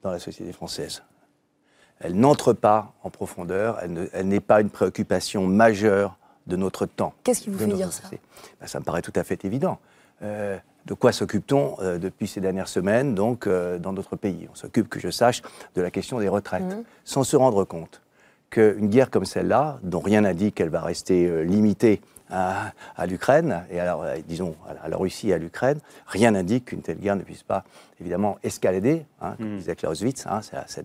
dans 0.02 0.12
la 0.12 0.19
société 0.19 0.54
française 0.54 1.04
elle 2.04 2.16
n'entre 2.16 2.54
pas 2.54 2.94
en 3.04 3.10
profondeur, 3.10 3.80
elle 3.82 4.28
n'est 4.28 4.40
pas 4.42 4.62
une 4.62 4.70
préoccupation 4.70 5.48
majeure 5.48 6.18
de 6.48 6.58
notre 6.58 6.86
temps. 6.86 7.14
Qu'est-ce 7.24 7.42
qui 7.42 7.50
vous 7.50 7.58
fait 7.58 7.68
dire 7.68 7.92
ça 7.92 8.04
ben, 8.12 8.68
Ça 8.68 8.80
me 8.80 8.84
paraît 8.84 9.02
tout 9.02 9.14
à 9.16 9.24
fait 9.24 9.46
évident. 9.46 9.80
Euh, 10.22 10.58
de 10.86 10.94
quoi 10.94 11.14
s'occupe-t-on 11.14 11.78
euh, 11.80 11.98
depuis 11.98 12.28
ces 12.28 12.42
dernières 12.42 12.68
semaines, 12.68 13.16
donc, 13.16 13.48
euh, 13.48 13.80
dans 13.80 13.94
notre 13.94 14.18
pays? 14.18 14.50
On 14.52 14.56
s'occupe, 14.56 14.90
que 14.90 15.00
je 15.00 15.10
sache, 15.10 15.42
de 15.76 15.82
la 15.82 15.92
question 15.92 16.20
des 16.20 16.28
retraites, 16.28 16.64
mmh. 16.64 16.84
sans 17.06 17.24
se 17.24 17.38
rendre 17.38 17.64
compte 17.64 18.02
qu'une 18.50 18.90
guerre 18.90 19.10
comme 19.10 19.26
celle-là, 19.26 19.80
dont 19.82 20.02
rien 20.02 20.22
n'indique 20.22 20.56
qu'elle 20.56 20.70
va 20.70 20.82
rester 20.82 21.44
limitée 21.44 22.02
à, 22.33 23.06
l'Ukraine, 23.06 23.63
et 23.69 23.80
alors, 23.80 24.03
euh, 24.03 24.18
disons, 24.27 24.56
à 24.83 24.89
la 24.89 24.97
Russie 24.97 25.30
et 25.30 25.33
à 25.33 25.38
l'Ukraine, 25.38 25.80
rien 26.07 26.31
n'indique 26.31 26.65
qu'une 26.65 26.81
telle 26.81 27.00
guerre 27.00 27.15
ne 27.15 27.21
puisse 27.21 27.44
pas, 27.44 27.63
évidemment, 28.00 28.38
escalader. 28.44 29.06
Hein, 29.21 29.35
comme 29.38 29.53
hmm. 29.53 29.57
disait 29.57 29.75
Clausewitz, 29.75 30.25
hein, 30.25 30.41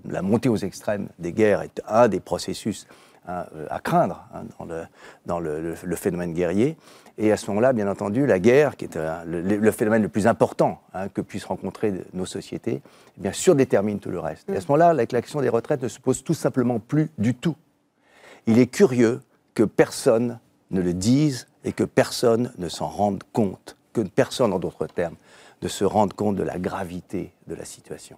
la 0.09 0.23
montée 0.23 0.49
aux 0.49 0.57
extrêmes 0.57 1.09
des 1.19 1.33
guerres 1.33 1.63
est 1.63 1.81
un 1.89 2.09
des 2.09 2.21
processus 2.21 2.87
hein, 3.27 3.47
euh, 3.55 3.67
à 3.71 3.81
craindre 3.81 4.27
dans, 4.59 4.65
le, 4.67 4.83
dans 5.27 5.41
le, 5.41 5.97
phénomène 5.97 6.35
guerrier. 6.35 6.77
Et 7.17 7.33
à 7.33 7.37
ce 7.37 7.49
moment-là, 7.49 7.73
bien 7.73 7.89
entendu, 7.89 8.27
la 8.27 8.39
guerre, 8.39 8.77
qui 8.77 8.85
est 8.85 8.97
euh, 8.97 9.25
le, 9.25 9.71
phénomène 9.71 10.03
le 10.03 10.09
plus 10.09 10.27
important 10.27 10.83
que 11.15 11.21
puissent 11.21 11.47
rencontrer 11.47 11.95
nos 12.13 12.27
sociétés, 12.27 12.83
eh 13.17 13.21
bien, 13.21 13.33
surdétermine 13.33 14.01
tout 14.01 14.11
le 14.11 14.21
reste. 14.21 14.49
Et 14.51 14.57
à 14.57 14.61
ce 14.61 14.67
moment-là, 14.69 14.93
la 14.93 15.07
question 15.07 15.41
des 15.41 15.49
retraites 15.49 15.83
ne 15.83 15.89
se 15.89 15.99
pose 15.99 16.23
tout 16.23 16.35
simplement 16.35 16.79
plus 16.79 17.11
du 17.17 17.35
tout. 17.35 17.57
Il 18.47 18.59
est 18.59 18.67
curieux 18.67 19.21
que 19.55 19.63
personne 19.65 20.39
ne 20.71 20.81
le 20.81 20.95
disent 20.95 21.47
et 21.65 21.73
que 21.73 21.85
personne 21.85 22.53
ne 22.59 22.69
s'en 22.69 22.89
rende 22.89 23.23
compte, 23.33 23.77
que 23.93 24.01
personne, 24.01 24.53
en 24.53 24.59
d'autres 24.59 24.87
termes, 24.87 25.17
ne 25.63 25.69
se 25.69 25.85
rende 25.85 26.13
compte 26.13 26.37
de 26.37 26.43
la 26.43 26.59
gravité 26.59 27.33
de 27.47 27.55
la 27.55 27.65
situation. 27.65 28.17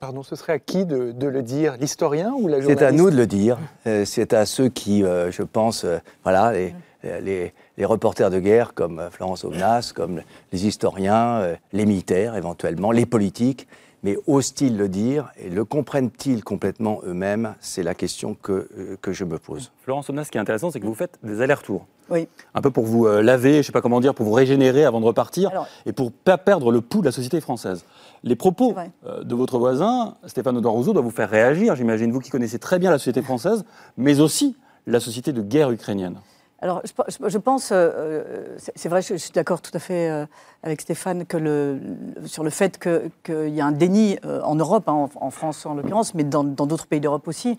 pardon, 0.00 0.22
ce 0.22 0.36
serait 0.36 0.54
à 0.54 0.58
qui 0.58 0.84
de, 0.84 1.14
le 1.20 1.42
dire 1.42 1.76
L'historien 1.78 2.32
ou 2.32 2.48
la 2.48 2.60
journaliste 2.60 2.78
C'est 2.78 2.84
à 2.84 2.92
nous 2.92 3.10
de 3.10 3.16
le 3.16 3.26
dire. 3.26 3.58
Euh, 3.86 4.04
c'est 4.04 4.32
à 4.32 4.46
ceux 4.46 4.68
qui, 4.68 5.04
euh, 5.04 5.30
je 5.30 5.42
pense, 5.42 5.84
euh, 5.84 5.98
voilà, 6.22 6.52
les, 6.52 7.52
les, 7.76 7.84
reporters 7.84 8.30
de 8.30 8.40
guerre 8.40 8.74
comme 8.74 9.08
Florence 9.10 9.44
Aubenas, 9.44 9.92
comme 9.94 10.22
les 10.52 10.66
historiens, 10.66 11.56
les 11.72 11.84
militaires 11.84 12.34
éventuellement, 12.34 12.92
les 12.92 13.04
politiques, 13.04 13.68
mais 14.04 14.18
osent-ils 14.26 14.76
le 14.76 14.88
dire 14.88 15.32
et 15.36 15.48
le 15.48 15.64
comprennent-ils 15.64 16.44
complètement 16.44 17.00
eux-mêmes? 17.04 17.54
C'est 17.58 17.82
la 17.82 17.94
question 17.94 18.36
que, 18.40 18.68
euh, 18.78 18.96
que 19.00 19.12
je 19.12 19.24
me 19.24 19.38
pose. 19.38 19.72
Florence 19.82 20.10
Omnas, 20.10 20.26
ce 20.26 20.30
qui 20.30 20.38
est 20.38 20.40
intéressant, 20.40 20.70
c'est 20.70 20.78
que 20.78 20.86
vous 20.86 20.94
faites 20.94 21.18
des 21.24 21.40
allers-retours. 21.40 21.86
Oui. 22.10 22.28
Un 22.54 22.60
peu 22.60 22.70
pour 22.70 22.84
vous 22.84 23.06
euh, 23.06 23.22
laver, 23.22 23.54
je 23.54 23.58
ne 23.58 23.62
sais 23.62 23.72
pas 23.72 23.80
comment 23.80 24.00
dire, 24.00 24.14
pour 24.14 24.26
vous 24.26 24.32
régénérer 24.32 24.84
avant 24.84 25.00
de 25.00 25.06
repartir 25.06 25.50
et 25.86 25.92
pour 25.92 26.06
ne 26.06 26.10
pas 26.10 26.36
perdre 26.36 26.70
le 26.70 26.82
pouls 26.82 27.00
de 27.00 27.06
la 27.06 27.12
société 27.12 27.40
française. 27.40 27.86
Les 28.22 28.36
propos 28.36 28.76
euh, 29.06 29.24
de 29.24 29.34
votre 29.34 29.58
voisin, 29.58 30.16
Stéphane 30.26 30.58
Audouin 30.58 30.72
Rousseau, 30.72 30.92
doivent 30.92 31.06
vous 31.06 31.10
faire 31.10 31.30
réagir, 31.30 31.74
j'imagine, 31.74 32.12
vous 32.12 32.20
qui 32.20 32.30
connaissez 32.30 32.58
très 32.58 32.78
bien 32.78 32.90
la 32.90 32.98
société 32.98 33.22
française, 33.22 33.64
mais 33.96 34.20
aussi 34.20 34.54
la 34.86 35.00
société 35.00 35.32
de 35.32 35.40
guerre 35.40 35.70
ukrainienne. 35.70 36.18
Alors, 36.62 36.80
je, 36.84 37.38
pense, 37.38 37.72
euh, 37.72 37.90
euh, 37.94 38.56
c'est 38.74 38.88
vrai, 38.88 39.02
je, 39.02 39.16
suis 39.16 39.32
d'accord 39.32 39.60
tout 39.60 39.72
à 39.74 39.78
fait 39.78 40.08
euh, 40.08 40.24
avec 40.62 40.80
Stéphane 40.80 41.26
que 41.26 41.36
le, 41.36 41.78
sur 42.24 42.42
le 42.42 42.50
fait 42.50 42.78
qu'il 42.78 43.48
y 43.50 43.60
a 43.60 43.66
un 43.66 43.72
déni 43.72 44.18
en 44.22 44.54
Europe, 44.54 44.88
hein, 44.88 45.08
en, 45.16 45.30
France 45.30 45.66
en 45.66 45.74
l'occurrence, 45.74 46.14
mais 46.14 46.24
dans 46.24 46.44
d'autres 46.44 46.86
pays 46.86 47.00
d'Europe 47.00 47.28
aussi. 47.28 47.58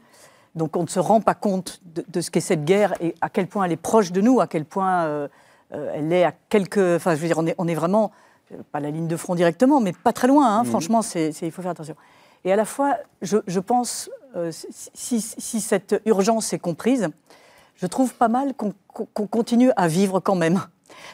Donc, 0.56 0.78
on 0.78 0.84
ne 0.84 0.88
se 0.88 1.00
rend 1.00 1.20
pas 1.20 1.34
compte 1.34 1.82
de, 1.84 2.22
ce 2.22 2.32
qu'est 2.32 2.40
cette 2.40 2.64
guerre 2.64 2.94
et 3.02 3.14
à 3.22 3.30
quel 3.30 3.48
point 3.48 3.66
elle 3.66 3.74
est 3.74 3.78
proche 3.78 4.12
de 4.12 4.22
nous, 4.22 4.40
à 4.40 4.48
quel 4.48 4.64
point 4.64 5.28
elle 5.72 6.14
est 6.14 6.24
à 6.24 6.34
quelques. 6.50 6.78
Enfin, 6.78 7.14
je 7.14 7.20
veux 7.20 7.28
dire, 7.28 7.38
on 7.38 7.46
est, 7.46 7.56
on 7.58 7.68
est 7.68 7.75
vraiment 7.75 8.12
pas 8.72 8.80
la 8.80 8.90
ligne 8.90 9.08
de 9.08 9.18
front 9.18 9.36
directement, 9.36 9.82
mais 9.82 9.92
pas 9.92 10.14
très 10.14 10.28
loin. 10.28 10.48
Hein, 10.48 10.64
mmh. 10.64 10.68
Franchement, 10.68 11.02
c'est, 11.02 11.30
il 11.42 11.52
faut 11.52 11.62
faire 11.62 11.72
attention. 11.72 11.96
Et 12.46 12.54
à 12.54 12.56
la 12.56 12.66
fois, 12.66 12.96
je, 13.22 13.60
pense, 13.60 14.10
si, 14.50 15.20
si, 15.22 15.60
cette 15.62 16.02
urgence 16.06 16.54
est 16.54 16.60
comprise, 16.60 17.10
je 17.75 17.88
trouve 17.88 18.13
pas 18.15 18.27
mal 18.27 18.53
qu'on 18.55 19.27
continue 19.27 19.72
à 19.75 19.88
vivre 19.88 20.20
quand 20.20 20.36
même. 20.36 20.62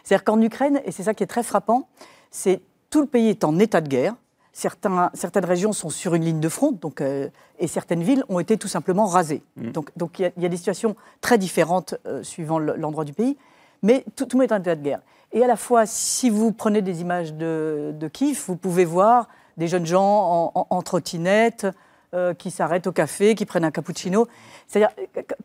C'est-à-dire 0.04 0.24
qu'en 0.24 0.42
Ukraine, 0.42 0.82
et 0.86 0.92
c'est 0.92 1.04
ça 1.04 1.14
qui 1.14 1.24
est 1.24 1.28
très 1.28 1.44
frappant, 1.44 1.88
c'est 2.30 2.62
tout 2.90 3.02
le 3.02 3.08
pays 3.08 3.30
est 3.30 3.44
en 3.44 3.58
état 3.60 3.82
de 3.82 3.88
guerre. 3.88 4.16
certains, 4.54 5.10
certaines 5.14 5.46
régions 5.46 5.72
sont 5.72 5.90
sur 5.90 6.14
une 6.14 6.26
ligne 6.26 6.40
de 6.42 6.50
front, 6.50 6.74
donc, 6.74 7.00
euh, 7.00 7.30
et 7.58 7.68
certaines 7.68 8.04
villes 8.04 8.26
ont 8.28 8.40
été 8.40 8.58
tout 8.58 8.68
simplement 8.68 9.06
rasées. 9.06 9.42
Mm. 9.56 9.72
Donc 9.72 9.92
donc 9.96 10.20
il 10.20 10.24
y, 10.24 10.26
a- 10.26 10.32
il 10.36 10.44
y 10.44 10.46
a 10.46 10.50
des 10.50 10.58
situations 10.58 10.96
très 11.22 11.38
différentes 11.38 11.96
euh, 12.06 12.22
suivant 12.22 12.60
le- 12.60 12.76
l'endroit 12.76 13.06
du 13.06 13.14
pays, 13.14 13.38
mais 13.82 14.04
tout, 14.18 14.26
tout 14.26 14.38
le 14.38 14.44
monde 14.44 14.52
est 14.52 14.54
en 14.54 14.60
état 14.60 14.76
de 14.76 14.84
guerre. 14.84 15.00
Et 15.32 15.42
à 15.42 15.48
la 15.48 15.56
fois, 15.56 15.86
si 15.86 16.30
vous 16.30 16.52
prenez 16.52 16.82
des 16.82 17.00
images 17.00 17.34
de, 17.34 17.94
de 17.98 18.08
Kiev, 18.10 18.44
vous 18.48 18.58
pouvez 18.58 18.84
voir 18.84 19.30
des 19.56 19.70
jeunes 19.70 19.86
gens 19.86 20.04
en, 20.04 20.52
en- 20.54 20.68
en 20.70 20.82
trottinette 20.82 21.66
euh, 22.14 22.34
qui 22.34 22.52
s'arrêtent 22.52 22.88
au 22.88 22.92
café, 22.92 23.36
qui 23.36 23.46
prennent 23.46 23.64
un 23.66 23.72
cappuccino. 23.72 24.28
C'est-à-dire, 24.68 24.94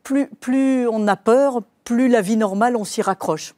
plus, 0.02 0.26
plus 0.40 0.86
on 0.88 1.06
a 1.08 1.16
peur, 1.16 1.60
plus 1.84 2.08
la 2.08 2.20
vie 2.20 2.36
normale, 2.36 2.76
on 2.76 2.84
s'y 2.84 3.02
raccroche. 3.02 3.54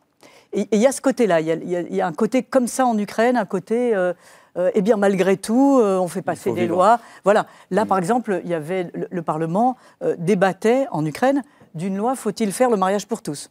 Et 0.52 0.66
il 0.72 0.78
y 0.78 0.86
a 0.86 0.92
ce 0.92 1.00
côté-là, 1.00 1.40
il 1.40 1.46
y 1.46 1.52
a- 1.76 1.80
y, 1.80 1.94
y 1.96 2.00
un 2.02 2.12
côté 2.12 2.42
comme 2.42 2.66
ça 2.68 2.86
en 2.86 2.96
Ukraine, 2.98 3.36
un 3.36 3.44
côté, 3.44 3.94
euh, 3.94 4.14
euh, 4.56 4.70
eh 4.74 4.80
bien 4.82 4.96
malgré 4.96 5.36
tout, 5.36 5.78
euh, 5.78 5.98
on 5.98 6.08
fait 6.08 6.22
passer 6.22 6.52
des 6.52 6.62
vivre. 6.62 6.76
lois. 6.76 7.00
Voilà, 7.24 7.46
là 7.70 7.84
par 7.84 7.98
exemple, 7.98 8.40
il 8.44 8.50
y 8.50 8.54
avait 8.54 8.90
le, 8.94 9.08
le 9.10 9.22
Parlement 9.22 9.76
débattait 10.18 10.86
en 10.90 11.04
Ukraine 11.04 11.42
d'une 11.74 11.96
loi 11.96 12.14
faut-il 12.16 12.50
faire 12.52 12.70
le 12.70 12.76
mariage 12.76 13.06
pour 13.06 13.20
tous? 13.22 13.50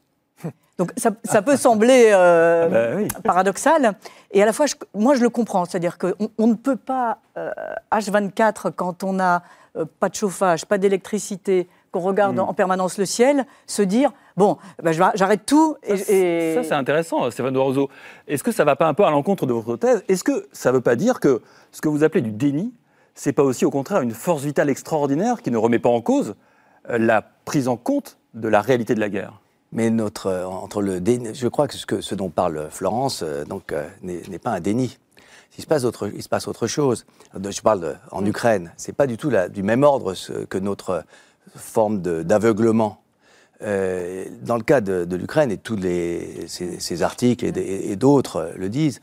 Donc 0.77 0.91
ça, 0.95 1.09
ça 1.23 1.41
peut 1.41 1.57
sembler 1.57 2.09
euh, 2.13 2.67
Bah 2.69 2.95
oui. 2.97 3.07
paradoxal, 3.23 3.93
et 4.31 4.43
à 4.43 4.45
la 4.45 4.53
fois, 4.53 4.67
je- 4.67 4.75
moi 4.93 5.15
je 5.15 5.21
le 5.23 5.29
comprends, 5.29 5.65
c'est-à-dire 5.65 5.97
qu'on 5.97 6.13
on 6.37 6.47
ne 6.47 6.53
peut 6.53 6.75
pas 6.75 7.17
euh, 7.37 7.49
H24 7.91 8.71
quand 8.75 9.03
on 9.03 9.13
n'a 9.13 9.41
euh, 9.75 9.85
pas 9.99 10.09
de 10.09 10.15
chauffage, 10.15 10.65
pas 10.65 10.77
d'électricité, 10.77 11.67
qu'on 11.91 12.01
regarde 12.01 12.35
Mm. 12.35 12.39
en 12.41 12.53
permanence 12.53 12.97
le 12.99 13.05
ciel, 13.05 13.45
se 13.65 13.81
dire 13.81 14.11
bon, 14.35 14.57
ben, 14.83 14.91
j'arrête 14.91 15.45
tout 15.47 15.77
et, 15.83 15.93
et- 15.93 16.53
Ça, 16.55 16.63
c'est 16.63 16.73
intéressant, 16.75 17.29
Stéphane. 17.31 17.55
Est-ce 18.27 18.43
que 18.43 18.51
ça 18.51 18.63
ne 18.63 18.67
va 18.67 18.75
pas 18.75 18.87
un 18.87 18.93
peu 18.93 19.03
à 19.05 19.09
l'encontre 19.09 19.47
de 19.47 19.53
votre 19.53 19.77
thèse? 19.77 20.03
Est-ce 20.07 20.23
que 20.23 20.47
ça 20.51 20.69
ne 20.69 20.75
veut 20.75 20.81
pas 20.81 20.95
dire 20.95 21.19
que 21.19 21.41
ce 21.71 21.81
que 21.81 21.87
vous 21.89 22.03
appelez 22.03 22.21
du 22.21 22.31
déni, 22.31 22.71
c'est 23.15 23.33
pas 23.33 23.43
aussi 23.43 23.65
au 23.65 23.71
contraire 23.71 24.01
une 24.01 24.11
force 24.11 24.43
vitale 24.43 24.69
extraordinaire 24.69 25.41
qui 25.41 25.49
ne 25.49 25.57
remet 25.57 25.79
pas 25.79 25.89
en 25.89 26.01
cause 26.01 26.35
la 26.87 27.23
prise 27.45 27.67
en 27.67 27.77
compte 27.77 28.17
de 28.35 28.47
la 28.47 28.61
réalité 28.61 28.93
de 28.93 28.99
la 28.99 29.09
guerre? 29.09 29.33
Mais 29.71 29.89
notre, 29.89 30.27
euh, 30.27 30.45
entre 30.45 30.81
le 30.81 31.01
déni, 31.01 31.29
je 31.33 31.47
crois 31.47 31.67
que 31.67 31.75
ce, 31.75 31.85
que 31.85 32.01
ce 32.01 32.15
dont 32.15 32.29
parle 32.29 32.67
Florence 32.71 33.21
euh, 33.23 33.43
donc, 33.43 33.71
euh, 33.73 33.87
n'est 34.01 34.39
pas 34.39 34.51
un 34.51 34.59
déni. 34.61 34.97
Il 35.57 35.61
se 35.61 35.67
passe 35.67 35.83
autre, 35.83 36.09
il 36.13 36.21
se 36.23 36.29
passe 36.29 36.47
autre 36.47 36.67
chose. 36.67 37.05
Je 37.33 37.61
parle 37.61 37.81
de- 37.81 37.95
en 38.11 38.25
Ukraine. 38.25 38.71
C'est 38.77 38.93
pas 38.95 39.07
du 39.07 39.17
tout 39.17 39.29
la- 39.29 39.49
du 39.49 39.63
même 39.63 39.83
ordre 39.83 40.13
ce- 40.13 40.45
que 40.45 40.57
notre 40.57 41.03
forme 41.55 42.01
d'aveuglement. 42.01 43.01
Dans 43.59 44.55
le 44.57 44.61
cas 44.63 44.81
de, 44.81 45.03
de 45.03 45.15
l'Ukraine, 45.15 45.49
et 45.51 45.57
tous 45.57 45.75
les, 45.75 46.45
ces, 46.47 46.79
ces 46.79 47.01
articles 47.01 47.43
et, 47.43 47.51
des- 47.51 47.61
et 47.89 47.95
d'autres 47.95 48.51
le 48.55 48.69
disent, 48.69 48.99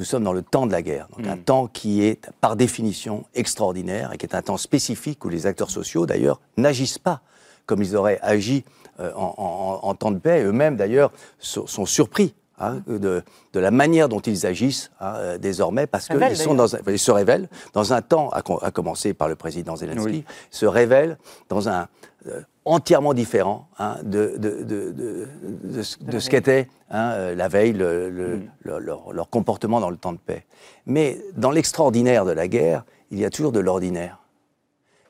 nous 0.00 0.04
sommes 0.04 0.24
dans 0.24 0.32
le 0.32 0.42
temps 0.42 0.66
de 0.66 0.72
la 0.72 0.82
guerre. 0.82 1.06
Donc 1.16 1.26
un 1.28 1.36
temps 1.36 1.68
qui 1.68 2.02
est 2.02 2.20
par 2.40 2.56
définition 2.56 3.24
extraordinaire 3.34 4.12
et 4.12 4.18
qui 4.18 4.26
est 4.26 4.34
un 4.34 4.42
temps 4.42 4.56
spécifique 4.56 5.24
où 5.24 5.28
les 5.28 5.46
acteurs 5.46 5.70
sociaux, 5.70 6.04
d'ailleurs, 6.04 6.40
n'agissent 6.56 6.98
pas 6.98 7.20
comme 7.66 7.80
ils 7.82 7.94
auraient 7.94 8.18
agi 8.22 8.64
euh, 9.00 9.12
en, 9.14 9.34
en- 9.36 9.88
en 9.88 9.94
temps 9.94 10.10
de 10.10 10.18
paix. 10.18 10.42
Eux-mêmes, 10.44 10.76
d'ailleurs, 10.76 11.10
sont, 11.38 11.66
sont 11.66 11.86
surpris 11.86 12.34
hein, 12.58 12.82
de, 12.86 13.22
de 13.52 13.60
la 13.60 13.70
manière 13.70 14.08
dont 14.08 14.20
ils 14.20 14.46
agissent 14.46 14.90
hein, 15.00 15.14
euh, 15.16 15.38
désormais, 15.38 15.86
parce 15.86 16.08
qu'ils 16.08 16.36
sont 16.36 16.54
dans 16.54 16.76
un- 16.76 16.80
ils 16.88 16.98
se 16.98 17.10
révèlent 17.10 17.48
dans 17.72 17.92
un 17.92 18.02
temps, 18.02 18.28
à, 18.30 18.42
com- 18.42 18.58
à 18.62 18.70
commencer 18.70 19.14
par 19.14 19.28
le 19.28 19.36
président 19.36 19.76
Zelensky, 19.76 20.04
Oui. 20.06 20.24
se 20.50 20.66
révèlent 20.66 21.16
dans 21.48 21.68
un 21.68 21.88
euh, 22.26 22.42
entièrement 22.66 23.14
différent 23.14 23.66
hein, 23.78 23.96
de, 24.02 24.34
de, 24.36 24.62
de, 24.62 24.90
de, 24.92 25.28
de 25.64 25.82
ce, 25.82 25.96
de 26.04 26.18
ce 26.18 26.28
qu'était 26.28 26.68
la 26.90 27.48
veille 27.48 27.72
le- 27.72 28.10
le- 28.10 28.36
Mm. 28.36 28.50
leur, 28.64 28.80
leur- 28.80 29.12
leur 29.14 29.30
comportement 29.30 29.80
dans 29.80 29.88
le 29.90 29.96
temps 29.96 30.12
de 30.12 30.18
paix. 30.18 30.44
Mais 30.84 31.18
dans 31.36 31.50
l'extraordinaire 31.50 32.26
de 32.26 32.32
la 32.32 32.46
guerre, 32.48 32.84
il 33.10 33.18
y 33.18 33.24
a 33.24 33.30
toujours 33.30 33.52
de 33.52 33.60
l'ordinaire. 33.60 34.18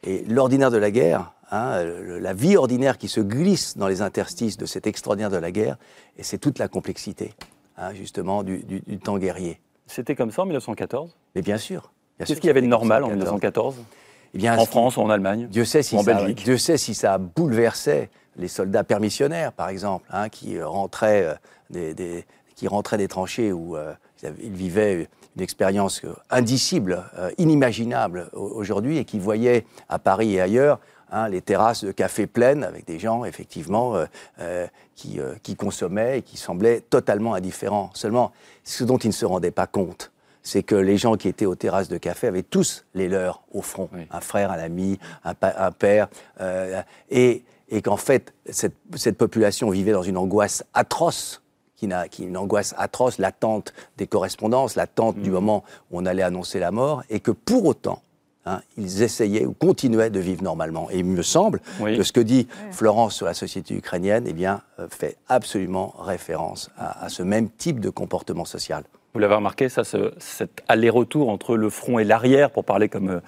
Et 0.05 0.25
l'ordinaire 0.29 0.71
de 0.71 0.79
la 0.79 0.91
guerre, 0.93 1.33
hein, 1.51 1.83
la 1.85 2.33
vie 2.33 2.57
ordinaire 2.57 2.99
qui 2.99 3.09
se 3.09 3.21
glisse 3.21 3.77
dans 3.77 3.89
les 3.89 4.03
interstices 4.03 4.57
de 4.57 4.67
cet 4.67 4.87
extraordinaire 4.87 5.31
de 5.31 5.37
la 5.37 5.51
guerre, 5.51 5.77
et 6.17 6.23
c'est 6.23 6.39
toute 6.39 6.59
la 6.59 6.69
complexité, 6.69 7.33
hein, 7.77 7.93
justement, 7.95 8.43
du, 8.43 8.59
du- 8.59 8.81
du 8.81 8.99
temps 8.99 9.19
guerrier. 9.19 9.61
C'était 9.87 10.15
comme 10.15 10.31
ça 10.31 10.43
en 10.43 10.47
1914 10.47 11.17
Mais 11.35 11.43
bien 11.43 11.59
sûr. 11.59 11.93
Qu'est-ce 12.19 12.35
qu'il 12.35 12.47
y 12.47 12.51
avait 12.51 12.61
de 12.63 12.67
normal 12.67 13.03
en 13.05 13.09
1914. 13.09 13.75
1914 13.77 13.87
Eh 14.35 14.39
bien, 14.39 14.57
En 14.59 14.65
ce- 14.65 14.71
France 14.71 14.97
ou 14.97 15.01
en 15.01 15.11
Allemagne? 15.11 15.49
Dieu 15.51 15.65
sait 15.65 15.83
si 15.83 15.97
en 15.97 16.03
ça, 16.03 16.15
Belgique? 16.15 16.45
Dieu 16.45 16.59
sait 16.59 16.77
si 16.77 16.95
ça 16.95 17.19
bouleversait 17.19 18.11
les 18.37 18.47
soldats 18.49 18.85
permissionnaires, 18.85 19.53
par 19.53 19.69
exemple, 19.71 20.07
hein, 20.13 20.29
qui 20.29 20.57
euh, 20.57 20.67
rentraient 20.69 21.25
euh, 21.25 21.35
des, 21.71 21.95
des- 21.95 22.25
qui 22.55 22.69
rentraient 22.69 22.99
des 22.99 23.09
tranchées 23.09 23.53
où 23.53 23.77
euh, 23.77 23.93
ils, 24.23 24.53
vivaient 24.53 25.09
une 25.37 25.43
expérience 25.43 26.03
indicible, 26.29 27.03
euh, 27.19 27.31
inimaginable 27.39 28.29
au- 28.35 28.41
aujourd'hui, 28.55 28.99
et 28.99 29.05
qui 29.05 29.19
voyaient 29.19 29.65
à 29.89 29.99
Paris 29.99 30.35
et 30.35 30.41
ailleurs 30.41 30.79
hein, 31.11 31.29
les 31.29 31.43
terrasses 31.43 31.85
de 31.85 31.93
café 31.93 32.27
pleines 32.27 32.65
avec 32.65 32.87
des 32.87 32.99
gens, 32.99 33.25
effectivement, 33.25 33.97
euh, 33.97 34.07
euh, 34.41 34.67
qui, 34.95 35.21
euh, 35.21 35.35
qui 35.43 35.57
consommaient 35.57 36.19
et 36.19 36.23
qui 36.23 36.37
semblaient 36.37 36.81
totalement 36.81 37.35
indifférents. 37.35 37.91
Seulement, 37.95 38.33
ce 38.65 38.85
dont 38.85 38.99
ils 38.99 39.09
ne 39.09 39.13
se 39.13 39.27
rendaient 39.27 39.51
pas 39.51 39.67
compte, 39.67 40.13
c'est 40.43 40.63
que 40.63 40.75
les 40.75 40.97
gens 40.97 41.17
qui 41.17 41.29
étaient 41.29 41.47
aux 41.47 41.55
terrasses 41.55 41.89
de 41.89 41.99
café 41.99 42.27
avaient 42.27 42.43
tous 42.43 42.85
les 42.95 43.09
leurs 43.09 43.43
au 43.53 43.63
front. 43.63 43.89
Oui. 43.93 44.07
Un 44.11 44.21
frère, 44.21 44.51
un 44.51 44.59
ami, 44.59 44.99
un, 45.25 45.35
père. 45.73 46.09
euh, 46.41 46.83
et 47.11 47.45
et 47.71 47.83
qu'en 47.83 47.97
fait, 47.97 48.35
cette, 48.51 48.75
cette 48.97 49.17
population 49.17 49.71
vivait 49.71 49.93
dans 49.93 50.03
une 50.03 50.17
angoisse 50.17 50.65
atroce, 50.75 51.41
qui 51.77 51.89
une 52.19 52.37
angoisse 52.37 52.75
atroce, 52.77 53.19
l'attente 53.19 53.73
des 53.97 54.07
correspondances, 54.07 54.75
l'attente 54.75 55.17
Mmh. 55.17 55.23
du 55.23 55.31
moment 55.31 55.65
où 55.91 55.99
on 55.99 56.05
allait 56.05 56.23
annoncer 56.23 56.59
la 56.59 56.73
mort, 56.73 57.03
et 57.09 57.21
que 57.21 57.31
pour 57.31 57.65
autant, 57.65 58.03
hein, 58.47 58.61
ils 58.77 59.03
essayaient 59.03 59.47
ou 59.47 59.53
continuaient 59.53 60.11
de 60.11 60.21
vivre 60.21 60.43
normalement. 60.43 60.89
Et 60.91 60.99
il 60.99 61.05
me 61.05 61.23
semble 61.23 61.61
Oui. 61.81 61.97
que 61.97 62.03
ce 62.03 62.13
que 62.13 62.21
dit 62.21 62.49
Florence 62.73 63.15
sur 63.15 63.27
la 63.27 63.35
société 63.35 63.75
ukrainienne 63.75 64.25
eh 64.27 64.33
bien, 64.33 64.63
euh, 64.79 64.87
fait 64.91 65.17
absolument 65.29 65.95
référence 65.99 66.71
à, 66.79 67.05
à 67.05 67.09
ce 67.09 67.23
même 67.23 67.49
type 67.51 67.81
de 67.81 67.91
comportement 67.91 68.45
social. 68.45 68.85
Vous 69.13 69.19
l'avez 69.21 69.35
remarqué, 69.35 69.69
ça, 69.69 69.83
ce- 69.85 70.13
cet 70.19 70.63
aller-retour 70.69 71.31
entre 71.31 71.57
le 71.57 71.69
front 71.69 71.99
et 71.99 72.05
l'arrière, 72.05 72.51
pour 72.51 72.65
parler 72.65 72.89
comme 72.89 73.11
euh, 73.11 73.21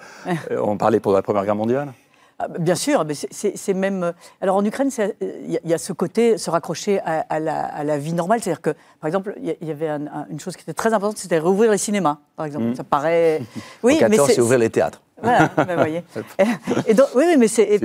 euh, 0.51 0.57
on 0.63 0.77
parlait 0.77 0.99
pour 1.01 1.11
la 1.13 1.21
Première 1.21 1.43
Guerre 1.43 1.55
mondiale? 1.55 1.91
Ah, 2.39 2.47
Bien 2.47 2.73
sûr, 2.75 3.05
mais 3.05 3.13
c'est- 3.13 3.73
même. 3.75 4.01
euh, 4.03 4.11
Alors 4.41 4.55
en 4.55 4.65
Ukraine, 4.65 4.89
il 5.21 5.59
y, 5.63 5.73
a- 5.73 5.77
ce 5.77 5.93
côté 5.93 6.37
se 6.39 6.49
raccrocher 6.49 6.99
à, 7.01 7.19
à 7.29 7.39
la, 7.39 7.63
à 7.65 7.83
la 7.83 7.97
vie 7.99 8.13
normale. 8.13 8.41
C'est-à-dire 8.41 8.61
que, 8.61 8.71
par 8.99 9.07
exemple, 9.07 9.35
il 9.39 9.67
y 9.67 9.69
avait 9.71 9.87
un- 9.87 10.07
un- 10.07 10.25
une 10.31 10.39
chose 10.39 10.55
qui 10.55 10.63
était 10.63 10.73
très 10.73 10.93
importante, 10.93 11.17
c'était 11.19 11.37
rouvrir 11.37 11.69
les 11.71 11.77
cinémas, 11.77 12.17
par 12.35 12.47
exemple. 12.47 12.75
Ça 12.75 12.83
paraît. 12.83 13.41
Oui, 13.83 13.95
en 13.97 13.99
14, 13.99 14.27
c'est- 14.29 14.35
c'est 14.35 14.41
ouvrir 14.41 14.57
les 14.59 14.71
théâtres. 14.71 15.02
Voilà, 15.21 15.47
ben, 15.57 15.65
vous 15.67 15.75
voyez. 15.75 16.03
Et 16.87 16.93
donc, 16.93 17.07
oui, 17.15 17.35
mais 17.37 17.47
c'est 17.47 17.79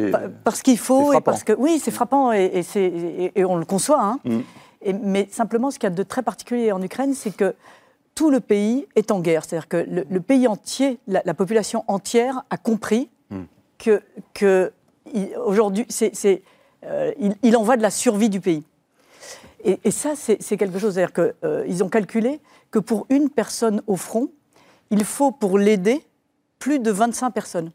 parce 0.45 0.63
qu'il 0.63 0.79
faut 0.79 1.13
et 1.13 1.21
parce 1.21 1.45
que 1.45 1.53
oui, 1.53 1.81
c'est 1.83 1.91
frappant 1.91 2.33
et, 2.33 2.51
et 2.55 2.63
c'est- 2.63 2.83
et- 2.85 3.33
et 3.41 3.45
on 3.45 3.57
le 3.57 3.65
conçoit. 3.65 4.01
hein. 4.03 4.19
Mm. 4.25 4.39
Et- 4.83 4.93
mais 4.93 5.29
simplement, 5.31 5.71
ce 5.71 5.79
qu'il 5.79 5.89
y 5.89 5.93
a 5.93 5.95
de 5.95 6.03
très 6.03 6.23
particulier 6.23 6.73
en 6.73 6.81
Ukraine, 6.83 7.15
c'est 7.15 7.35
que 7.37 7.55
tout 8.15 8.31
le 8.31 8.41
pays 8.41 8.87
est 8.97 9.11
en 9.13 9.21
guerre. 9.21 9.45
C'est-à-dire 9.45 9.69
que 9.69 9.77
le, 9.77 10.05
le 10.09 10.21
pays 10.21 10.49
entier, 10.49 10.99
la, 11.07 11.23
la 11.25 11.35
population 11.35 11.85
entière 11.89 12.43
a 12.51 12.57
compris 12.57 13.11
Mm. 13.31 13.43
que, 13.79 14.03
que 14.33 14.73
il- 15.13 15.37
aujourd'hui, 15.45 15.85
c'est, 15.91 16.15
c'est, 16.15 16.43
euh, 16.87 17.13
il, 17.21 17.37
il 17.43 17.57
en 17.59 17.63
va 17.63 17.77
de 17.77 17.83
la 17.83 17.91
survie 17.91 18.31
du 18.31 18.41
pays. 18.41 18.63
Et, 19.65 19.79
et 19.85 19.91
ça, 19.91 20.13
c'est, 20.17 20.41
c'est 20.41 20.57
quelque 20.57 20.79
chose. 20.79 20.95
C'est-à-dire 20.95 21.13
qu'ils 21.13 21.85
ont 21.85 21.89
calculé 21.91 22.41
que 22.71 22.79
pour 22.79 23.07
une 23.11 23.29
personne 23.29 23.83
au 23.87 23.97
front, 23.97 24.29
il 24.91 25.05
faut 25.05 25.31
pour 25.31 25.59
l'aider 25.59 26.03
plus 26.59 26.79
de 26.79 26.91
25 26.91 27.31
personnes. 27.31 27.71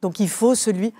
Donc 0.00 0.18
il 0.20 0.28
faut 0.28 0.54
celui. 0.54 0.92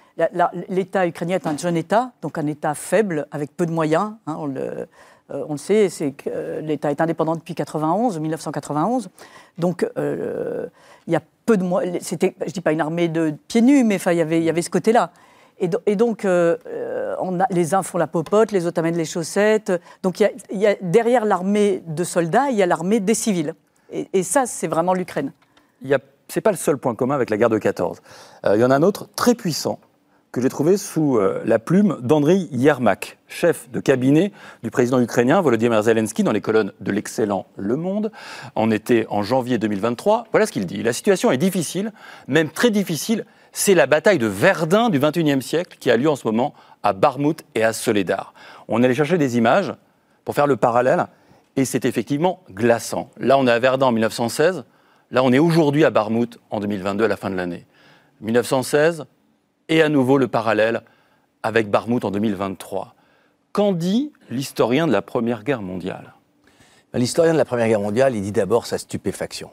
L'État 0.69 1.07
ukrainien 1.07 1.37
est 1.37 1.47
un 1.47 1.57
jeune 1.57 1.77
État, 1.77 2.13
donc 2.23 2.39
un 2.39 2.47
État 2.47 2.75
faible, 2.75 3.27
avec 3.33 3.57
peu 3.57 3.67
de 3.67 3.73
moyens. 3.73 4.13
hein, 4.27 4.37
on, 4.39 4.47
le, 4.47 4.87
euh, 5.31 5.45
on 5.49 5.53
le 5.53 5.59
sait, 5.59 5.89
c'est 5.89 6.13
que 6.13 6.31
euh, 6.33 6.61
l'État 6.61 6.91
est 6.91 7.01
indépendant 7.01 7.35
depuis 7.35 7.55
91, 7.55 8.21
1991. 8.21 9.11
Donc 9.59 9.85
euh, 9.99 10.67
il 11.09 11.13
y 11.13 11.17
a 11.17 11.23
peu 11.47 11.57
de 11.57 11.65
moyens. 11.65 11.99
C'était, 12.03 12.37
je 12.47 12.53
dis 12.53 12.61
pas 12.61 12.71
une 12.73 12.81
armée 12.81 13.09
de 13.09 13.35
pieds 13.49 13.63
nus, 13.63 13.83
mais 13.83 13.97
il 14.07 14.15
y 14.15 14.21
avait, 14.49 14.63
ce 14.63 14.71
côté-là. 14.71 15.11
Et, 15.59 15.67
do- 15.69 15.81
et 15.87 15.97
donc, 15.97 16.25
les 17.51 17.75
uns 17.75 17.83
font 17.83 17.99
la 17.99 18.07
popote, 18.07 18.53
les 18.53 18.67
autres 18.67 18.79
amènent 18.79 18.97
les 18.97 19.05
chaussettes. 19.05 19.73
Donc, 20.03 20.21
y 20.21 20.25
a, 20.67 20.75
derrière 20.81 21.25
l'armée 21.25 21.83
de 21.87 22.05
soldats, 22.05 22.51
il 22.51 22.57
y 22.57 22.63
a 22.63 22.67
l'armée 22.67 23.01
des 23.01 23.15
civils. 23.15 23.55
Et, 23.91 24.23
ça, 24.23 24.47
c'est 24.47 24.67
vraiment 24.69 24.95
l'Ukraine. 24.95 25.33
C'est 26.33 26.41
pas 26.41 26.51
le 26.51 26.57
seul 26.57 26.79
point 26.79 26.95
commun 26.95 27.15
avec 27.15 27.29
la 27.29 27.37
guerre 27.37 27.51
de 27.51 27.59
14. 27.59 28.01
Euh, 28.47 28.57
il 28.57 28.61
y 28.63 28.65
en 28.65 28.71
a 28.71 28.75
un 28.75 28.83
autre 28.83 29.07
très 29.17 29.35
puissant 29.35 29.79
que 30.33 30.41
j'ai 30.41 30.49
trouvé 30.49 30.79
sous 30.79 31.19
euh, 31.19 31.43
la 31.45 31.59
plume 31.59 31.99
d'Andriy 32.01 32.49
Yermak, 32.53 33.19
chef 33.29 33.69
de 33.71 33.81
cabinet 33.81 34.33
du 34.63 34.71
président 34.71 34.99
ukrainien 34.99 35.43
Volodymyr 35.43 35.83
Zelensky 35.83 36.23
dans 36.23 36.33
les 36.33 36.41
colonnes 36.41 36.73
de 36.81 36.91
l'excellent 36.91 37.45
Le 37.57 37.77
Monde. 37.77 38.13
On 38.57 38.71
était 38.71 39.07
en 39.11 39.23
janvier 39.23 39.59
2023. 39.59 40.29
Voilà 40.33 40.47
ce 40.47 40.53
qu'il 40.53 40.65
dit. 40.65 40.83
La 40.83 40.95
situation 40.95 41.31
est 41.33 41.37
difficile, 41.37 41.93
même 42.29 42.49
très 42.49 42.71
difficile. 42.71 43.27
C'est 43.53 43.75
la 43.75 43.85
bataille 43.85 44.19
de 44.19 44.27
Verdun 44.27 44.89
du 44.89 44.99
21e 44.99 45.43
siècle 45.43 45.77
qui 45.79 45.91
a 45.91 45.99
lieu 45.99 46.09
en 46.09 46.17
ce 46.17 46.27
moment 46.27 46.55
à 46.83 46.95
Barmout 46.95 47.45
et 47.55 47.63
à 47.63 47.75
Soledar. 47.75 48.33
On 48.69 48.83
allait 48.83 48.95
chercher 48.95 49.19
des 49.19 49.37
images 49.37 49.75
pour 50.25 50.35
faire 50.35 50.47
le 50.47 50.57
parallèle 50.57 51.09
et 51.57 51.67
c'est 51.67 51.85
effectivement 51.85 52.41
glaçant. 52.51 53.11
Là, 53.19 53.37
on 53.37 53.47
est 53.47 53.51
à 53.51 53.59
Verdun 53.59 53.89
en 53.89 53.93
1916. 53.93 54.65
Là, 55.13 55.23
on 55.23 55.31
est 55.31 55.39
aujourd'hui 55.39 55.85
à 55.85 55.91
Barmouth 55.91 56.39
en 56.51 56.59
2022, 56.59 57.05
à 57.05 57.09
la 57.09 57.19
fin 57.19 57.29
de 57.29 57.37
l'année. 57.37 57.67
1916, 58.23 59.05
et 59.69 59.83
à 59.83 59.91
nouveau 59.91 60.17
le 60.17 60.27
parallèle 60.27 60.83
avec 61.43 61.71
Barmouth 61.71 62.07
en 62.07 62.11
2023. 62.11 62.95
Qu'en 63.53 63.73
dit 63.73 64.11
l'historien 64.31 64.87
de 64.87 64.93
la 64.93 65.03
Première 65.03 65.45
Guerre 65.45 65.61
mondiale? 65.61 66.15
Ben, 66.93 66.99
L'historien 66.99 67.35
de 67.35 67.39
la 67.39 67.45
Première 67.45 67.69
Guerre 67.69 67.81
mondiale, 67.81 68.17
il 68.17 68.23
dit 68.23 68.33
d'abord 68.33 68.65
sa 68.65 68.79
stupéfaction. 68.79 69.51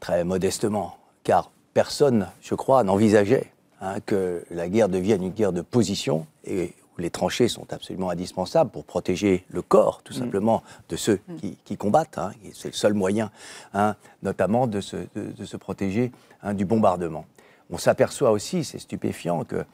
Très 0.00 0.24
modestement, 0.24 0.98
car 1.22 1.52
personne, 1.72 2.26
je 2.40 2.56
crois, 2.56 2.82
n'envisageait 2.82 3.52
hein, 3.80 4.00
que 4.04 4.44
la 4.50 4.68
guerre 4.68 4.88
devienne 4.88 5.22
une 5.22 5.32
guerre 5.32 5.52
de 5.52 5.62
position 5.62 6.26
et 6.44 6.74
les 6.98 7.10
tranchées 7.10 7.48
sont 7.48 7.72
absolument 7.72 8.10
indispensables 8.10 8.70
pour 8.70 8.84
protéger 8.84 9.44
le 9.50 9.62
corps, 9.62 10.02
tout 10.02 10.12
simplement, 10.12 10.62
de 10.88 10.96
ceux 10.96 11.20
qui, 11.38 11.56
qui 11.64 11.76
combattent. 11.76 12.18
hein, 12.18 12.32
et 12.44 12.50
C'est 12.54 12.68
le 12.68 12.74
seul 12.74 12.94
moyen, 12.94 13.30
hein, 13.74 13.94
notamment, 14.22 14.66
de 14.66 14.80
se, 14.80 14.96
de- 15.14 15.32
de 15.36 15.44
se 15.44 15.56
protéger 15.56 16.10
hein, 16.42 16.54
du 16.54 16.64
bombardement. 16.64 17.24
On 17.70 17.78
s'aperçoit 17.78 18.30
aussi, 18.32 18.64
c'est 18.64 18.78
stupéfiant, 18.78 19.44
que, 19.44 19.64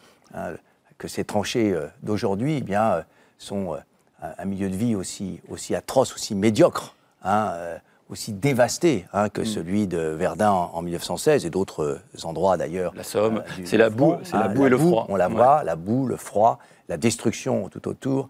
que 0.98 1.08
ces 1.08 1.24
tranchées 1.24 1.72
euh, 1.72 1.86
d'aujourd'hui 2.02 2.56
eh 2.58 2.60
bien, 2.60 2.84
euh, 2.92 3.02
sont 3.38 3.74
euh, 3.74 3.78
un, 4.22 4.32
un 4.38 4.44
milieu 4.44 4.68
de 4.68 4.76
vie 4.76 4.94
aussi, 4.94 5.40
aussi 5.48 5.74
atroce, 5.74 6.12
aussi 6.14 6.34
médiocre, 6.34 6.94
hein, 7.22 7.50
euh, 7.54 7.78
aussi 8.10 8.32
dévasté 8.32 9.06
hein, 9.12 9.28
que 9.28 9.44
celui 9.44 9.86
de 9.86 9.98
Verdun 9.98 10.50
en, 10.50 10.70
en 10.74 10.82
1916 10.82 11.46
et 11.46 11.50
d'autres 11.50 11.84
euh, 11.84 12.00
endroits 12.24 12.56
d'ailleurs. 12.56 12.92
La 12.94 13.02
Somme, 13.04 13.38
euh, 13.38 13.62
c'est 13.64 13.76
la 13.78 13.90
boue- 13.90 14.16
c'est 14.24 14.36
la 14.36 14.48
boue 14.48 14.66
et 14.66 14.68
le 14.68 14.78
froid. 14.78 15.06
On 15.08 15.16
la 15.16 15.28
Ouais. 15.28 15.34
voit, 15.34 15.64
la 15.64 15.76
boue, 15.76 16.06
le 16.06 16.16
froid, 16.16 16.58
la 16.88 16.96
destruction 16.96 17.68
tout 17.70 17.88
autour, 17.88 18.28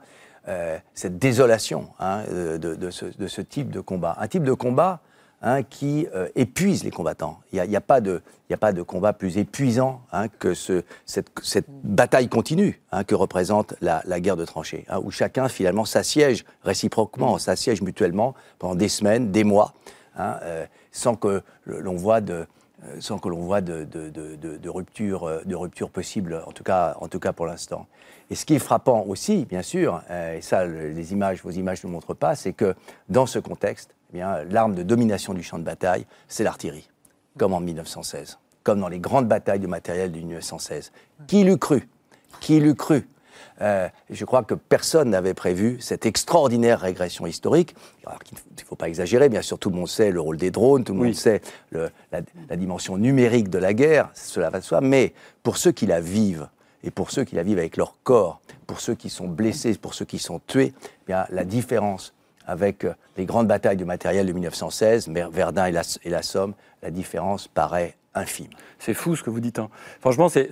euh, 0.48 0.78
cette 0.94 1.18
désolation 1.18 1.88
hein, 1.98 2.22
de, 2.30 2.56
de- 2.56 2.74
de 2.76 2.90
ce, 2.90 3.06
de 3.06 3.26
ce 3.26 3.40
type 3.40 3.70
de 3.70 3.80
combat. 3.80 4.16
Un 4.20 4.28
type 4.28 4.44
de 4.44 4.52
combat 4.52 5.00
hein, 5.44 5.62
qui 5.62 6.08
euh, 6.14 6.28
épuise 6.34 6.82
les 6.82 6.90
combattants. 6.90 7.38
Il 7.52 7.56
n'y 7.56 7.60
a, 7.60 7.64
il 7.66 7.70
y 7.70 7.76
a 7.76 7.80
pas 7.80 8.00
de- 8.00 8.20
il 8.48 8.52
y 8.52 8.54
a 8.54 8.58
pas 8.58 8.72
de 8.72 8.82
combat 8.82 9.12
plus 9.12 9.38
épuisant 9.38 10.00
hein, 10.12 10.28
que 10.28 10.52
ce- 10.54 10.82
cette, 11.06 11.28
cette 11.42 11.66
bataille 11.68 12.28
continue 12.28 12.80
hein, 12.92 13.04
que 13.04 13.14
représente 13.14 13.74
la, 13.80 14.02
la 14.06 14.20
guerre 14.20 14.36
de 14.36 14.44
tranchées, 14.44 14.84
où 15.02 15.10
chacun 15.10 15.48
finalement 15.48 15.84
s'assiège 15.84 16.44
réciproquement, 16.64 17.38
s'assiège 17.38 17.82
mutuellement 17.82 18.34
pendant 18.58 18.74
des 18.74 18.88
semaines, 18.88 19.30
des 19.30 19.44
mois, 19.44 19.74
euh, 20.18 20.66
sans 20.92 21.14
que 21.14 21.42
le- 21.64 21.80
l'on 21.80 21.94
voit 21.96 22.20
de 22.20 22.46
euh, 22.86 22.96
sans 23.00 23.18
que 23.18 23.28
l'on 23.30 23.38
voit 23.38 23.62
de, 23.62 23.84
de, 23.84 24.10
de, 24.10 24.36
de- 24.36 24.56
de 24.58 24.68
rupture, 24.68 25.24
euh, 25.24 25.40
de 25.46 25.54
rupture 25.56 25.88
possible, 25.88 26.42
en 26.46 26.52
tout 26.52 26.64
cas, 26.64 26.96
en 27.00 27.08
tout 27.08 27.18
cas 27.20 27.32
pour 27.32 27.46
l'instant. 27.46 27.86
Et 28.30 28.34
ce 28.34 28.44
qui 28.44 28.54
est 28.54 28.58
frappant 28.58 29.04
aussi, 29.08 29.46
bien 29.46 29.62
sûr, 29.62 30.02
et 30.10 30.40
ça, 30.42 30.66
le- 30.66 30.88
les 30.90 31.12
images, 31.14 31.42
vos 31.42 31.50
images 31.50 31.82
ne 31.82 31.88
le 31.88 31.92
montrent 31.94 32.12
pas, 32.14 32.34
c'est 32.34 32.52
que 32.52 32.74
dans 33.08 33.24
ce 33.26 33.38
contexte, 33.38 33.94
bien, 34.14 34.44
l'arme 34.44 34.75
de 34.75 34.83
domination 34.83 35.35
du 35.35 35.42
champ 35.42 35.59
de 35.59 35.64
bataille, 35.64 36.06
c'est 36.28 36.44
l'artillerie, 36.44 36.88
comme 37.38 37.52
en 37.52 37.61
1916, 37.61 38.38
comme 38.62 38.80
dans 38.80 38.88
les 38.88 38.99
grandes 39.00 39.28
batailles 39.28 39.61
de 39.61 39.66
matériel 39.66 40.12
de 40.12 40.18
1916. 40.18 40.92
Qui 41.26 41.44
l'eût 41.44 41.59
cru? 41.59 41.88
Qui 42.40 42.61
l'eût 42.61 42.75
cru? 42.75 43.09
Euh, 43.61 43.88
je 44.11 44.25
crois 44.25 44.42
que 44.42 44.54
personne 44.54 45.11
n'avait 45.11 45.35
prévu 45.35 45.78
cette 45.80 46.06
extraordinaire 46.06 46.80
régression 46.80 47.25
historique. 47.26 47.75
Alors 48.04 48.18
qu'il 48.21 48.37
ne 48.37 48.62
faut 48.64 48.75
pas 48.75 48.88
exagérer, 48.88 49.28
bien 49.28 49.42
sûr, 49.42 49.59
tout 49.61 49.71
le 49.71 49.76
monde 49.76 49.88
sait 49.88 50.11
le 50.11 50.21
rôle 50.21 50.37
des 50.38 50.50
drones, 50.50 50.83
tout 50.83 50.92
le 50.94 50.99
Oui. 51.00 51.06
monde 51.09 51.14
sait 51.16 51.40
le- 51.71 51.90
la, 52.11 52.21
la 52.49 52.56
dimension 52.56 52.97
numérique 52.99 53.50
de 53.50 53.59
la 53.59 53.73
guerre, 53.73 54.11
cela 54.14 54.50
va 54.50 54.59
de 54.59 54.64
soi, 54.64 54.80
mais 54.80 55.14
pour 55.44 55.56
ceux 55.56 55.71
qui 55.73 55.87
la 55.87 56.00
vivent, 56.00 56.49
et 56.83 56.90
pour 56.90 57.11
ceux 57.12 57.25
qui 57.25 57.37
la 57.37 57.42
vivent 57.44 57.59
avec 57.59 57.76
leur 57.76 57.97
corps, 58.02 58.40
pour 58.66 58.80
ceux 58.80 58.94
qui 58.94 59.09
sont 59.09 59.28
blessés, 59.28 59.75
pour 59.78 59.94
ceux 59.94 60.04
qui 60.04 60.18
sont 60.18 60.40
tués, 60.47 60.73
eh 60.76 61.06
bien, 61.06 61.25
la 61.30 61.44
différence 61.44 62.12
avec 62.46 62.84
euh, 62.84 62.92
les 63.16 63.24
grandes 63.24 63.46
batailles 63.48 63.76
de 63.76 63.84
matériel 63.84 64.26
de 64.26 64.32
1916, 64.32 65.08
Mer- 65.08 65.30
Verdun 65.30 65.66
et 65.66 65.72
la, 65.72 65.82
et 66.04 66.10
la 66.10 66.22
Somme, 66.22 66.54
la 66.82 66.90
différence 66.90 67.48
paraît 67.48 67.96
infime. 68.14 68.48
C'est 68.78 68.94
fou 68.94 69.16
ce 69.16 69.22
que 69.22 69.30
vous 69.30 69.40
dites. 69.40 69.58
hein. 69.58 69.68
Franchement, 70.00 70.28
c'est- 70.28 70.50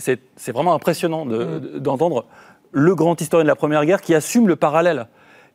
vraiment 0.52 0.74
impressionnant 0.74 1.26
de- 1.26 1.78
d'entendre 1.78 2.26
le 2.72 2.94
grand 2.94 3.20
historien 3.20 3.44
de 3.44 3.48
la 3.48 3.56
Première 3.56 3.84
Guerre 3.84 4.00
qui 4.00 4.14
assume 4.14 4.48
le 4.48 4.56
parallèle, 4.56 5.06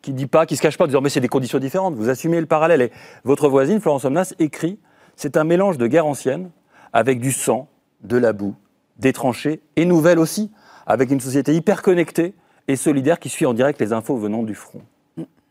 qui 0.02 0.14
dit 0.14 0.28
pas, 0.28 0.46
qui 0.46 0.56
se 0.56 0.62
cache 0.62 0.78
pas 0.78 0.84
en 0.84 0.88
disant 0.88 1.02
mais 1.02 1.10
c'est 1.10 1.20
des 1.20 1.28
conditions 1.28 1.60
différentes. 1.60 1.96
Vous 1.96 2.10
assumez 2.10 2.40
le 2.40 2.46
parallèle. 2.46 2.82
Et 2.82 2.92
votre 3.24 3.50
voisine, 3.50 3.82
Florence 3.82 4.06
Omnas, 4.06 4.34
écrit 4.40 4.80
c'est 5.16 5.36
un 5.36 5.44
mélange 5.44 5.78
de 5.80 5.88
guerre 5.88 6.06
ancienne 6.06 6.52
avec 6.94 7.20
du 7.20 7.32
sang, 7.32 7.68
de 8.04 8.16
la 8.18 8.32
boue, 8.34 8.56
des 9.00 9.12
tranchées 9.14 9.62
et 9.76 9.86
nouvelle 9.86 10.20
aussi, 10.20 10.52
avec 10.86 11.10
une 11.12 11.20
société 11.20 11.54
hyper 11.56 11.82
connectée 11.82 12.36
et 12.68 12.76
solidaire 12.76 13.20
qui 13.20 13.30
suit 13.30 13.46
en 13.48 13.54
direct 13.54 13.82
les 13.82 13.92
infos 13.94 14.16
venant 14.18 14.44
du 14.44 14.54
front. 14.56 14.82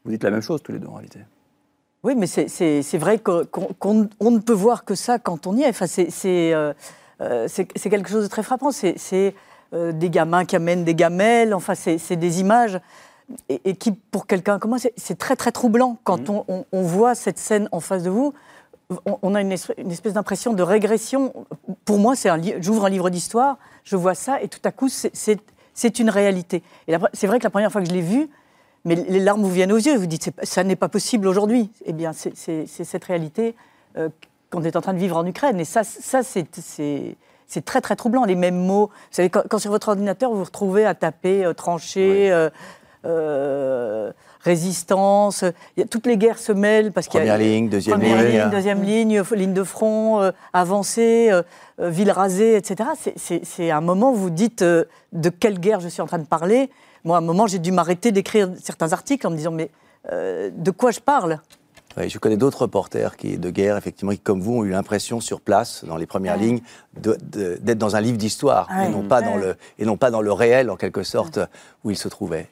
Vous 0.07 0.13
dites 0.13 0.23
la 0.25 0.31
même 0.31 0.41
chose 0.41 0.63
tous 0.63 0.71
les 0.73 0.79
deux 0.79 0.87
en 0.87 0.95
réalité. 0.95 1.19
Oui, 2.05 2.15
mais 2.17 2.29
c'est- 2.29 2.47
vrai 2.99 3.19
qu'on 3.19 3.45
qu'on- 3.79 4.09
on 4.21 4.31
ne 4.31 4.39
peut 4.39 4.53
voir 4.53 4.85
que 4.85 4.95
ça 4.95 5.19
quand 5.19 5.49
on 5.49 5.57
y 5.57 5.63
est. 5.63 5.69
Enfin, 5.69 5.89
c'est 5.89 6.55
euh, 6.55 6.73
euh, 7.21 7.49
quelque 7.91 8.09
chose 8.09 8.23
de 8.23 8.29
très 8.29 8.45
frappant. 8.45 8.71
C'est 8.71 9.35
euh, 9.75 9.91
des 9.91 10.09
gamins 10.11 10.45
qui 10.45 10.55
amènent 10.55 10.85
des 10.85 10.95
gamelles. 10.95 11.53
Enfin, 11.53 11.75
c'est 11.75 12.15
des 12.17 12.41
images. 12.41 12.81
Et, 13.49 13.61
et 13.65 13.75
qui, 13.75 13.91
pour 13.91 14.29
quelqu'un 14.29 14.61
comme 14.61 14.71
moi, 14.71 14.79
c'est- 14.79 14.95
très 15.19 15.35
très 15.35 15.51
troublant 15.51 15.99
quand 16.05 16.31
on, 16.31 16.45
on- 16.47 16.65
on 16.71 16.83
voit 16.83 17.17
cette 17.17 17.39
scène 17.39 17.69
en 17.73 17.81
face 17.81 18.05
de 18.05 18.11
vous. 18.11 18.33
On, 19.05 19.19
on 19.23 19.35
a 19.35 19.41
une 19.41 19.51
espèce, 19.51 19.77
espèce 19.91 20.13
d'impression 20.13 20.53
de 20.53 20.63
régression. 20.63 21.33
Pour 21.85 21.99
moi, 21.99 22.15
c'est 22.15 22.29
j'ouvre 22.63 22.85
un 22.85 22.89
livre 22.89 23.11
d'histoire, 23.11 23.59
je 23.83 23.97
vois 23.97 24.15
ça, 24.15 24.41
et 24.41 24.47
tout 24.47 24.61
à 24.63 24.71
coup, 24.71 24.89
c'est- 24.89 25.11
une 25.99 26.09
réalité. 26.11 26.63
Et 26.87 26.95
c'est 27.13 27.27
vrai 27.27 27.41
que 27.41 27.45
la 27.45 27.51
première 27.51 27.73
fois 27.73 27.81
que 27.83 27.89
je 27.89 27.93
l'ai 27.93 28.01
vu, 28.01 28.29
mais 28.87 28.95
les 28.95 29.21
larmes 29.21 29.43
vous 29.43 29.51
viennent 29.51 29.73
aux 29.73 29.77
yeux. 29.77 29.97
Vous 29.99 30.07
dites, 30.07 30.31
ça 30.43 30.65
n'est 30.65 30.77
pas 30.77 30.89
possible 30.89 31.27
aujourd'hui. 31.29 31.71
Eh 31.85 31.93
bien, 31.93 32.13
c'est 32.15 32.67
cette 32.67 33.05
réalité 33.05 33.55
euh, 33.99 34.09
qu'on 34.51 34.63
est 34.63 34.77
en 34.77 34.81
train 34.81 34.95
de 34.95 34.99
vivre 34.99 35.17
en 35.19 35.27
Ukraine. 35.27 35.61
Et 35.61 35.65
ça, 35.67 35.83
ça 35.85 36.23
c'est- 36.23 36.47
très, 37.65 37.81
très 37.81 37.97
troublant. 37.97 38.25
Les 38.25 38.35
mêmes 38.37 38.57
mots. 38.57 38.87
Vous 38.87 38.93
savez, 39.17 39.29
quand, 39.29 39.43
quand 39.51 39.59
sur 39.59 39.71
votre 39.73 39.89
ordinateur, 39.89 40.31
vous 40.31 40.39
vous 40.39 40.45
retrouvez 40.45 40.87
à 40.87 40.95
taper 40.95 41.45
euh, 41.45 41.53
euh, 42.33 42.51
euh, 43.05 44.13
résistance, 44.41 45.43
il 45.77 45.81
y 45.81 45.83
a- 45.83 45.87
toutes 45.87 46.07
les 46.07 46.17
guerres 46.17 46.39
se 46.39 46.53
mêlent 46.53 46.93
parce 46.93 47.09
qu'il 47.09 47.19
y 47.19 47.23
a 47.29 47.33
Première 47.35 47.39
ligne, 47.39 47.69
deuxième 47.69 47.99
première 47.99 48.23
ligne. 48.23 48.41
ligne, 48.43 48.51
deuxième 48.51 48.83
ligne, 48.83 49.23
ligne 49.35 49.53
de 49.53 49.65
front, 49.65 50.31
avancée, 50.53 51.31
ville 51.79 52.11
rasée, 52.11 52.57
etc. 52.57 52.91
C'est- 53.17 53.71
un 53.71 53.81
moment 53.81 54.13
où 54.13 54.15
vous 54.17 54.31
dites 54.31 54.63
de 54.63 55.29
quelle 55.41 55.59
guerre 55.59 55.81
je 55.81 55.89
suis 55.89 56.03
en 56.03 56.07
train 56.07 56.19
de 56.19 56.27
parler. 56.27 56.71
Moi, 57.07 57.15
à 57.15 57.21
un 57.21 57.23
moment, 57.23 57.47
j'ai 57.47 57.61
dû 57.61 57.71
m'arrêter 57.71 58.11
d'écrire 58.11 58.51
certains 58.61 58.93
articles 58.93 59.25
en 59.29 59.31
me 59.31 59.37
disant 59.37 59.53
mais 59.53 59.71
euh, 60.11 60.51
de 60.53 60.73
quoi 60.73 60.91
je 60.91 60.99
parle? 60.99 61.39
Oui, 61.97 62.09
je 62.11 62.19
connais 62.19 62.37
d'autres 62.37 62.63
reporters 62.63 63.17
qui, 63.17 63.39
de 63.39 63.51
guerre, 63.51 63.77
effectivement, 63.77 64.13
qui, 64.13 64.19
comme 64.19 64.41
vous, 64.41 64.59
ont 64.59 64.65
eu 64.65 64.71
l'impression 64.71 65.21
sur 65.21 65.41
place, 65.41 65.85
dans 65.87 65.97
les 65.97 66.07
premières 66.07 66.37
Ouais. 66.37 66.43
lignes, 66.45 66.61
d'être 66.95 67.79
dans 67.79 67.97
un 67.97 68.01
livre 68.01 68.17
d'histoire 68.19 68.69
Ouais. 68.71 68.87
et, 68.87 68.89
non 68.89 69.03
pas 69.03 69.23
dans 69.23 69.35
Ouais. 69.37 69.41
le, 69.47 69.57
et 69.79 69.85
non 69.85 69.97
pas 69.97 70.11
dans 70.11 70.21
le 70.23 70.33
réel, 70.33 70.71
en 70.71 70.77
quelque 70.77 71.03
sorte, 71.03 71.39
où 71.85 71.91
ils 71.91 71.97
se 71.97 72.09
trouvaient. 72.09 72.49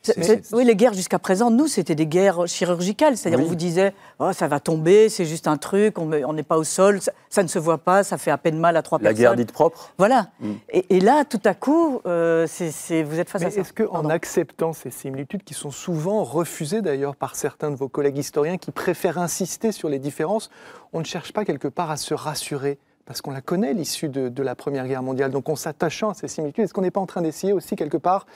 Oui, 0.52 0.64
les 0.64 0.76
guerres 0.76 0.94
jusqu'à 0.94 1.18
présent, 1.18 1.50
nous, 1.50 1.66
c'était 1.66 1.94
des 1.94 2.06
guerres 2.06 2.46
chirurgicales. 2.46 3.16
C'est-à-dire, 3.16 3.38
Oui. 3.40 3.44
on 3.46 3.48
vous 3.48 3.54
disait, 3.54 3.94
oh, 4.18 4.32
ça 4.32 4.48
va 4.48 4.60
tomber, 4.60 5.08
c'est 5.08 5.24
juste 5.24 5.48
un 5.48 5.56
truc, 5.56 5.98
on 5.98 6.32
n'est 6.32 6.42
pas 6.42 6.56
au 6.58 6.64
sol, 6.64 7.00
ça, 7.00 7.12
ça 7.30 7.42
ne 7.42 7.48
se 7.48 7.58
voit 7.58 7.78
pas, 7.78 8.04
ça 8.04 8.16
fait 8.18 8.30
à 8.30 8.38
peine 8.38 8.58
mal 8.58 8.76
à 8.76 8.82
trois 8.82 8.98
La 8.98 9.10
personnes. 9.10 9.22
guerre 9.22 9.36
dite 9.36 9.52
propre 9.52 9.90
Voilà. 9.98 10.28
Mm. 10.40 10.52
Et, 10.70 10.96
et 10.96 11.00
là, 11.00 11.24
tout 11.24 11.40
à 11.44 11.54
coup, 11.54 12.00
euh, 12.06 12.46
vous 12.48 13.18
êtes 13.18 13.28
face 13.30 13.42
Mais 13.42 13.48
à 13.48 13.50
ça. 13.50 13.60
est-ce 13.60 13.72
qu'en 13.72 14.08
acceptant 14.08 14.72
ces 14.72 14.90
similitudes, 14.90 15.42
qui 15.44 15.54
sont 15.54 15.70
souvent 15.70 16.22
refusées 16.24 16.82
d'ailleurs 16.82 17.16
par 17.16 17.34
certains 17.36 17.70
de 17.70 17.76
vos 17.76 17.88
collègues 17.88 18.18
historiens 18.18 18.56
qui 18.58 18.70
préfèrent 18.70 19.18
insister 19.34 19.72
sur 19.72 19.88
les 19.88 19.98
différences, 19.98 20.48
on 20.92 21.00
ne 21.00 21.04
cherche 21.04 21.32
pas 21.32 21.44
quelque 21.44 21.68
part 21.68 21.90
à 21.90 21.96
se 21.96 22.14
rassurer 22.14 22.78
Parce 23.06 23.20
qu'on 23.20 23.32
la 23.32 23.40
connaît, 23.42 23.74
l'issue 23.74 24.08
de, 24.08 24.28
de 24.28 24.42
la 24.42 24.54
Première 24.54 24.86
Guerre 24.86 25.02
mondiale. 25.02 25.30
Donc 25.30 25.48
en 25.48 25.56
s'attachant 25.56 26.10
à 26.10 26.14
ces 26.14 26.28
similitudes, 26.28 26.64
est-ce 26.64 26.72
qu'on 26.72 26.82
n'est 26.82 26.90
pas 26.92 27.00
en 27.00 27.06
train 27.06 27.20
d'essayer 27.22 27.52
aussi 27.52 27.74
quelque 27.76 27.98
part 27.98 28.26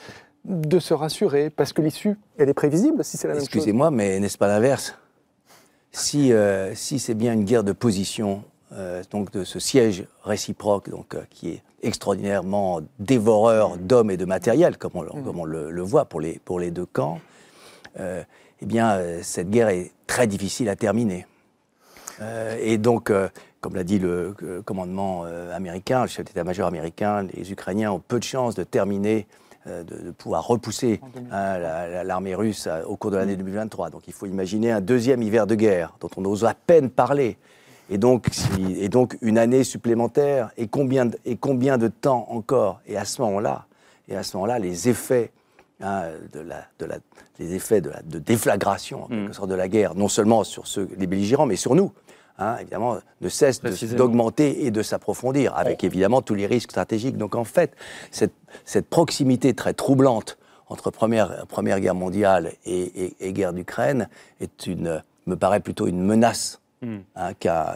de 0.45 0.79
se 0.79 0.93
rassurer? 0.93 1.49
Parce 1.49 1.71
que 1.73 1.81
l'issue, 1.81 2.17
elle 2.37 2.49
est 2.49 2.53
prévisible 2.53 3.03
si 3.03 3.17
c'est 3.17 3.27
la 3.27 3.33
même 3.33 3.39
chose. 3.41 3.47
Excusez-moi, 3.47 3.89
mais 3.91 4.19
n'est-ce 4.19 4.37
pas 4.37 4.47
l'inverse? 4.47 4.95
Si, 5.91 6.33
euh, 6.33 6.75
si 6.75 6.99
c'est 6.99 7.15
bien 7.15 7.33
une 7.33 7.45
guerre 7.45 7.63
de 7.63 7.71
position, 7.71 8.43
euh, 8.73 9.01
donc 9.09 9.31
de 9.31 9.43
ce 9.43 9.59
siège 9.59 10.05
réciproque, 10.23 10.89
donc 10.89 11.15
euh, 11.15 11.23
qui 11.31 11.49
est 11.49 11.63
extraordinairement 11.81 12.81
dévoreur 12.99 13.77
d'hommes 13.77 14.11
et 14.11 14.17
de 14.17 14.25
matériel, 14.25 14.77
comme 14.77 14.91
on, 14.95 15.01
le- 15.01 15.23
comme 15.23 15.39
on 15.39 15.45
le, 15.45 15.71
le 15.71 15.81
voit 15.81 16.05
pour 16.05 16.19
les, 16.21 16.39
pour 16.45 16.59
les 16.59 16.69
deux 16.71 16.85
camps, 16.85 17.19
eh 18.61 18.65
bien, 18.65 18.91
euh, 18.91 19.19
cette 19.23 19.49
guerre 19.49 19.69
est 19.69 19.91
très 20.07 20.27
difficile 20.27 20.69
à 20.69 20.75
terminer. 20.75 21.25
Euh, 22.21 22.57
et 22.61 22.77
donc, 22.77 23.09
euh, 23.09 23.29
comme 23.61 23.75
l'a 23.75 23.83
dit 23.83 23.99
le 23.99 24.35
commandement 24.65 25.23
américain, 25.53 26.01
le 26.03 26.07
chef 26.07 26.25
d'état-major 26.25 26.67
américain, 26.67 27.27
les 27.33 27.51
Ukrainiens 27.51 27.91
ont 27.91 27.99
peu 27.99 28.19
de 28.19 28.23
chances 28.23 28.55
de 28.55 28.63
terminer, 28.63 29.27
euh, 29.67 29.83
de, 29.83 29.95
de 29.97 30.11
pouvoir 30.11 30.47
repousser 30.47 31.01
hein, 31.31 31.57
la- 31.59 31.87
la- 31.87 32.03
l'armée 32.05 32.35
russe 32.35 32.67
au 32.87 32.95
cours 32.95 33.11
de 33.11 33.17
l'année 33.17 33.35
2023. 33.35 33.89
Donc, 33.89 34.03
il 34.07 34.13
faut 34.13 34.25
imaginer 34.25 34.71
un 34.71 34.79
deuxième 34.81 35.21
hiver 35.21 35.45
de 35.45 35.55
guerre 35.55 35.93
dont 35.99 36.09
on 36.15 36.23
ose 36.25 36.45
à 36.45 36.53
peine 36.53 36.89
parler. 36.89 37.37
Et 37.89 37.97
donc, 37.97 38.27
si- 38.31 38.77
et 38.79 38.87
donc 38.87 39.17
une 39.21 39.37
année 39.37 39.63
supplémentaire. 39.65 40.51
Et 40.57 40.67
combien 40.67 41.07
de, 41.07 41.17
et 41.25 41.35
combien 41.35 41.77
de 41.77 41.87
temps 41.89 42.27
encore? 42.29 42.79
Et 42.87 42.95
à 42.97 43.03
ce 43.03 43.21
moment-là, 43.21 43.65
et 44.07 44.15
à 44.15 44.23
ce 44.23 44.37
moment-là, 44.37 44.59
les 44.59 44.87
effets 44.89 45.31
hein, 45.81 46.03
de 46.33 46.39
la, 46.39 46.65
de 46.79 46.85
la, 46.85 46.97
les 47.39 47.53
effets 47.53 47.81
de, 47.81 47.89
la, 47.89 48.01
de 48.01 48.19
déflagration 48.19 49.03
en 49.03 49.07
quelque 49.07 49.33
sorte 49.33 49.49
de 49.49 49.55
la 49.55 49.67
guerre, 49.67 49.95
non 49.95 50.07
seulement 50.07 50.43
sur 50.43 50.67
ceux, 50.67 50.89
les 50.97 51.07
belligérants, 51.07 51.45
mais 51.45 51.55
sur 51.55 51.75
nous, 51.75 51.91
hein, 52.37 52.57
évidemment, 52.61 52.97
ne 53.21 53.29
cesse 53.29 53.61
d'augmenter 53.97 54.65
et 54.65 54.71
de 54.71 54.81
s'approfondir, 54.81 55.55
avec 55.55 55.83
évidemment 55.83 56.21
tous 56.21 56.35
les 56.35 56.45
risques 56.47 56.71
stratégiques. 56.71 57.17
Donc 57.17 57.35
en 57.35 57.43
fait, 57.45 57.75
cette, 58.11 58.33
cette 58.65 58.87
proximité 58.89 59.53
très 59.53 59.73
troublante 59.73 60.37
entre 60.67 60.91
Première, 60.91 61.45
première 61.47 61.79
Guerre 61.79 61.95
mondiale 61.95 62.51
et, 62.65 63.05
et- 63.05 63.15
et 63.21 63.33
guerre 63.33 63.53
d'Ukraine 63.53 64.07
est 64.39 64.67
une, 64.67 65.01
me 65.25 65.35
paraît 65.35 65.59
plutôt 65.61 65.87
une 65.87 66.01
menace 66.03 66.59
Hmm. 66.81 66.99
hein, 67.17 67.33
qu'à 67.33 67.75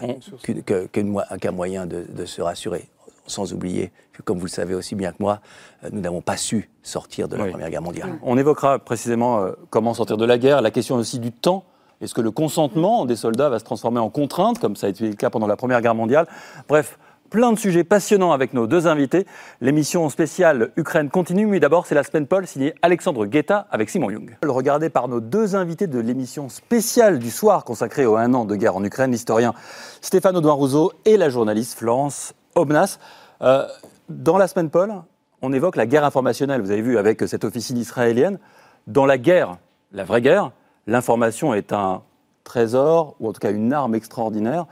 qu'un 1.41 1.51
moyen 1.51 1.85
de, 1.85 2.05
de 2.07 2.25
se 2.25 2.41
rassurer. 2.41 2.85
Sans 3.25 3.53
oublier 3.53 3.91
que, 4.11 4.21
comme 4.21 4.37
vous 4.37 4.45
le 4.45 4.51
savez 4.51 4.75
aussi 4.75 4.95
bien 4.95 5.11
que 5.11 5.17
moi, 5.19 5.39
euh, 5.83 5.89
nous 5.91 6.01
n'avons 6.01 6.21
pas 6.21 6.37
su 6.37 6.69
sortir 6.81 7.27
de 7.27 7.37
la 7.37 7.43
Oui. 7.43 7.51
Première 7.51 7.69
Guerre 7.69 7.81
mondiale. 7.81 8.19
On 8.21 8.37
évoquera 8.37 8.79
précisément 8.79 9.39
euh, 9.39 9.51
comment 9.69 9.93
sortir 9.93 10.17
de 10.17 10.25
la 10.25 10.37
guerre, 10.37 10.61
la 10.61 10.71
question 10.71 10.95
aussi 10.95 11.19
du 11.19 11.31
temps. 11.31 11.63
Est-ce 12.01 12.13
que 12.13 12.21
le 12.21 12.31
consentement 12.31 13.05
des 13.05 13.15
soldats 13.15 13.49
va 13.49 13.59
se 13.59 13.63
transformer 13.63 13.99
en 13.99 14.09
contrainte, 14.09 14.59
comme 14.59 14.75
ça 14.75 14.87
a 14.87 14.89
été 14.89 15.07
le 15.07 15.15
cas 15.15 15.29
pendant 15.29 15.47
la 15.47 15.55
Première 15.55 15.81
Guerre 15.81 15.95
mondiale? 15.95 16.27
Bref, 16.67 16.97
plein 17.29 17.51
de 17.51 17.57
sujets 17.57 17.83
passionnants 17.83 18.31
avec 18.31 18.53
nos 18.53 18.67
deux 18.67 18.87
invités. 18.87 19.25
L'émission 19.59 20.07
spéciale 20.09 20.71
Ukraine 20.75 21.09
continue, 21.09 21.47
mais 21.47 21.59
d'abord 21.59 21.87
c'est 21.87 21.95
la 21.95 22.03
semaine 22.03 22.27
Paul 22.27 22.45
signée 22.45 22.75
Alexandre 22.81 23.25
Guetta 23.25 23.67
avec 23.71 23.89
Simon 23.89 24.11
Young. 24.11 24.37
Regardé 24.45 24.89
par 24.89 25.07
nos 25.07 25.19
deux 25.19 25.55
invités 25.55 25.87
de 25.87 25.99
l'émission 25.99 26.47
spéciale 26.49 27.17
du 27.17 27.31
soir 27.31 27.63
consacrée 27.63 28.05
au 28.05 28.17
un 28.17 28.35
an 28.35 28.45
de 28.45 28.55
guerre 28.55 28.75
en 28.75 28.83
Ukraine, 28.83 29.11
l'historien 29.11 29.53
Stéphane 30.01 30.37
Audouin 30.37 30.53
Rousseau 30.53 30.91
et 31.05 31.17
la 31.17 31.29
journaliste 31.29 31.79
Florence 31.79 32.35
Obnas. 32.55 32.99
Euh, 33.41 33.67
dans 34.09 34.37
la 34.37 34.47
semaine 34.47 34.69
Paul, 34.69 34.93
on 35.41 35.53
évoque 35.53 35.75
la 35.75 35.85
guerre 35.85 36.05
informationnelle, 36.05 36.61
vous 36.61 36.71
avez 36.71 36.81
vu, 36.81 36.97
avec 36.97 37.21
cette 37.27 37.43
officine 37.43 37.77
israélienne. 37.77 38.39
Dans 38.87 39.05
la 39.05 39.17
guerre, 39.17 39.57
la 39.91 40.03
vraie 40.03 40.21
guerre, 40.21 40.51
l'information 40.87 41.53
est 41.53 41.73
un 41.73 42.01
trésor, 42.43 43.15
ou 43.19 43.29
en 43.29 43.33
tout 43.33 43.39
cas 43.39 43.51
une 43.51 43.73
arme 43.73 43.95
extraordinaire. 43.95 44.65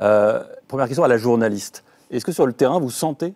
Euh, 0.00 0.42
première 0.68 0.86
question 0.86 1.04
à 1.04 1.08
la 1.08 1.16
journaliste. 1.16 1.84
Est-ce 2.10 2.24
que 2.24 2.32
sur 2.32 2.46
le 2.46 2.52
terrain, 2.52 2.78
vous 2.78 2.90
sentez 2.90 3.34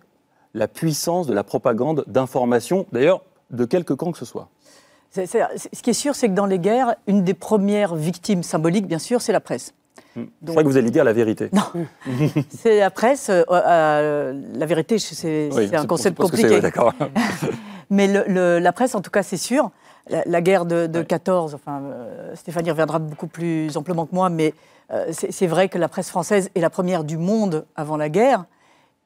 la 0.55 0.69
puissance 0.69 1.27
de 1.27 1.35
la 1.35 1.45
propagande 1.45 2.05
d'information, 2.07 2.87
d'ailleurs, 2.93 3.23
de 3.51 3.65
quelque 3.65 3.95
camp 3.95 4.13
que 4.13 4.19
ce 4.19 4.25
soit? 4.25 4.49
Ce 5.11 5.83
qui 5.83 5.91
est 5.91 5.95
sûr, 5.95 6.15
c'est 6.15 6.29
que 6.29 6.35
dans 6.35 6.47
les 6.47 6.59
guerres, 6.59 6.95
une 7.07 7.25
des 7.25 7.35
premières 7.35 7.95
victimes 7.95 8.43
symboliques, 8.43 8.87
bien 8.87 8.99
sûr, 8.99 9.23
c'est 9.23 9.33
la 9.33 9.41
presse. 9.41 9.73
Je 10.43 10.47
croyais 10.51 10.65
que 10.65 10.69
vous 10.71 10.77
alliez 10.77 10.91
dire 10.91 11.05
la 11.05 11.13
vérité. 11.13 11.51
Non, 11.53 11.63
c'est 12.51 12.79
la 12.81 12.91
presse. 12.91 13.29
euh, 13.31 13.43
euh, 13.51 14.33
la 14.55 14.67
vérité, 14.67 14.99
c'est 14.99 15.49
Oui, 15.53 15.71
un 15.75 15.87
concept 15.87 16.19
compliqué. 16.19 16.61
D'accord. 16.61 16.93
Mais 17.91 18.07
le- 18.07 18.25
le- 18.27 18.59
la 18.59 18.73
presse, 18.73 18.95
en 18.95 19.01
tout 19.01 19.11
cas, 19.11 19.23
c'est 19.23 19.37
sûr. 19.39 19.71
La, 20.11 20.23
la 20.27 20.41
guerre 20.41 20.65
de, 20.67 20.87
de 20.87 21.03
14, 21.03 21.55
enfin, 21.55 21.81
euh, 21.83 22.35
Stéphanie 22.35 22.71
reviendra 22.71 22.99
beaucoup 22.99 23.27
plus 23.27 23.77
amplement 23.77 24.07
que 24.07 24.15
moi, 24.15 24.31
mais 24.31 24.55
c'est 25.13 25.47
vrai 25.47 25.69
que 25.69 25.77
la 25.77 25.89
presse 25.89 26.09
française 26.09 26.49
est 26.55 26.61
la 26.61 26.71
première 26.71 27.05
du 27.05 27.19
monde 27.19 27.67
avant 27.77 27.99
la 27.99 28.09
guerre. 28.09 28.47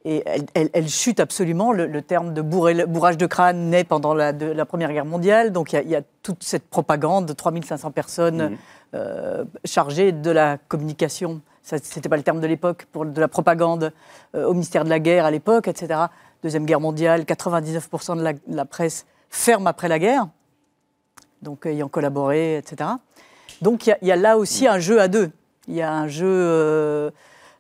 Et 0.04 0.22
elle, 0.26 0.42
elle- 0.54 0.70
elle 0.72 0.88
chute 0.88 1.18
absolument. 1.20 1.72
Le, 1.72 1.86
le 1.86 2.02
terme 2.02 2.32
de 2.34 2.40
bourré- 2.42 2.86
bourrage 2.86 3.16
de 3.16 3.26
crâne 3.26 3.68
naît 3.70 3.82
pendant 3.84 4.14
la, 4.14 4.32
de- 4.32 4.46
la 4.46 4.64
Première 4.64 4.92
Guerre 4.92 5.04
mondiale. 5.04 5.50
Donc 5.52 5.72
il 5.72 5.76
y 5.76 5.78
a- 5.78 5.82
il 5.82 5.90
y, 5.90 5.96
a 5.96 6.02
toute 6.22 6.42
cette 6.44 6.68
propagande 6.68 7.26
de 7.26 7.32
3500 7.32 7.90
personnes 7.92 8.50
Mhm. 8.50 8.56
Euh, 8.94 9.44
chargées 9.64 10.12
de 10.12 10.30
la 10.30 10.58
communication. 10.68 11.40
Ce 11.62 11.76
n'était 11.76 12.08
pas 12.08 12.16
le 12.16 12.22
terme 12.22 12.40
de 12.40 12.46
l'époque, 12.46 12.86
pour 12.92 13.06
de 13.06 13.20
la 13.20 13.28
propagande 13.28 13.92
euh, 14.34 14.46
au 14.46 14.52
ministère 14.52 14.84
de 14.84 14.88
la 14.90 14.98
Guerre 14.98 15.24
à 15.24 15.30
l'époque, 15.30 15.68
etc. 15.68 16.00
Deuxième 16.42 16.66
Guerre 16.66 16.80
mondiale, 16.80 17.22
99% 17.22 18.18
de 18.18 18.54
la, 18.54 18.64
presse 18.64 19.06
ferme 19.30 19.66
après 19.68 19.86
la 19.88 19.98
guerre, 20.00 20.26
donc 21.40 21.66
ayant 21.66 21.88
collaboré, 21.88 22.56
etc. 22.56 22.90
Donc 23.60 23.86
il 23.86 23.96
y 24.02 24.06
y, 24.06 24.12
a 24.12 24.16
là 24.16 24.36
aussi 24.36 24.66
un 24.66 24.78
jeu 24.80 25.00
à 25.00 25.06
deux. 25.08 25.30
Il 25.68 25.74
y 25.74 25.82
a 25.82 25.92
un 25.92 26.08
jeu 26.08 26.26
euh, 26.26 27.10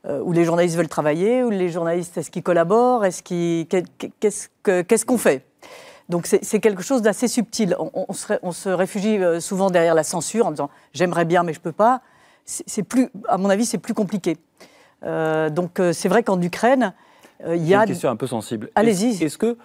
euh, 0.06 0.20
où 0.20 0.32
les 0.32 0.44
journalistes 0.44 0.76
veulent 0.76 0.88
travailler, 0.88 1.44
où 1.44 1.50
les 1.50 1.68
journalistes, 1.68 2.18
est-ce 2.18 2.30
qu'ils 2.32 2.42
collaborent, 2.42 3.04
est-ce 3.04 3.22
qu'ils, 3.22 3.68
qu'est- 3.68 3.84
qu'est-ce 4.18 4.48
que- 4.64 4.82
qu'est-ce 4.82 5.06
qu'on 5.06 5.18
fait? 5.18 5.46
Donc 6.08 6.26
c'est 6.26 6.60
quelque 6.60 6.82
chose 6.82 7.02
d'assez 7.02 7.28
subtil. 7.28 7.76
On, 7.78 7.90
on 8.08 8.12
se, 8.12 8.26
ré- 8.26 8.38
on 8.42 8.52
se 8.52 8.68
réfugie 8.68 9.18
euh, 9.18 9.40
souvent 9.40 9.70
derrière 9.70 9.94
la 9.94 10.04
censure 10.04 10.46
en 10.46 10.50
disant 10.50 10.70
j'aimerais 10.92 11.24
bien 11.24 11.42
mais 11.42 11.52
je 11.52 11.60
peux 11.60 11.72
pas. 11.72 12.00
C'est 12.44 12.82
plus, 12.82 13.08
à 13.28 13.38
mon 13.38 13.50
avis, 13.50 13.64
c'est 13.64 13.78
plus 13.78 13.94
compliqué. 13.94 14.36
Euh, 15.04 15.48
donc 15.48 15.78
euh, 15.78 15.92
c'est 15.92 16.08
vrai 16.08 16.22
qu'en 16.24 16.40
Ukraine, 16.42 16.92
euh, 17.46 17.54
il 17.54 17.66
y 17.66 17.74
a 17.74 17.80
une 17.82 17.86
question 17.86 18.10
un 18.10 18.16
peu 18.16 18.26
sensible. 18.26 18.68
Allez-y. 18.74 19.22
Est-ce 19.22 19.38
que, 19.38 19.56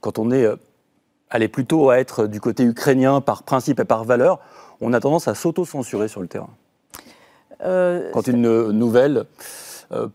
quand 0.00 0.18
on 0.18 0.30
est 0.30 0.46
allé 1.28 1.48
plutôt 1.48 1.90
à 1.90 1.98
être 1.98 2.26
du 2.26 2.40
côté 2.40 2.64
ukrainien 2.64 3.20
par 3.20 3.42
principe 3.42 3.80
et 3.80 3.84
par 3.84 4.04
valeur, 4.04 4.40
on 4.80 4.92
a 4.94 5.00
tendance 5.00 5.28
à 5.28 5.34
s'auto-censurer 5.34 6.08
sur 6.08 6.20
le 6.22 6.26
terrain? 6.26 6.50
Euh, 7.64 8.10
Quand 8.12 8.26
une 8.26 8.70
nouvelle 8.70 9.24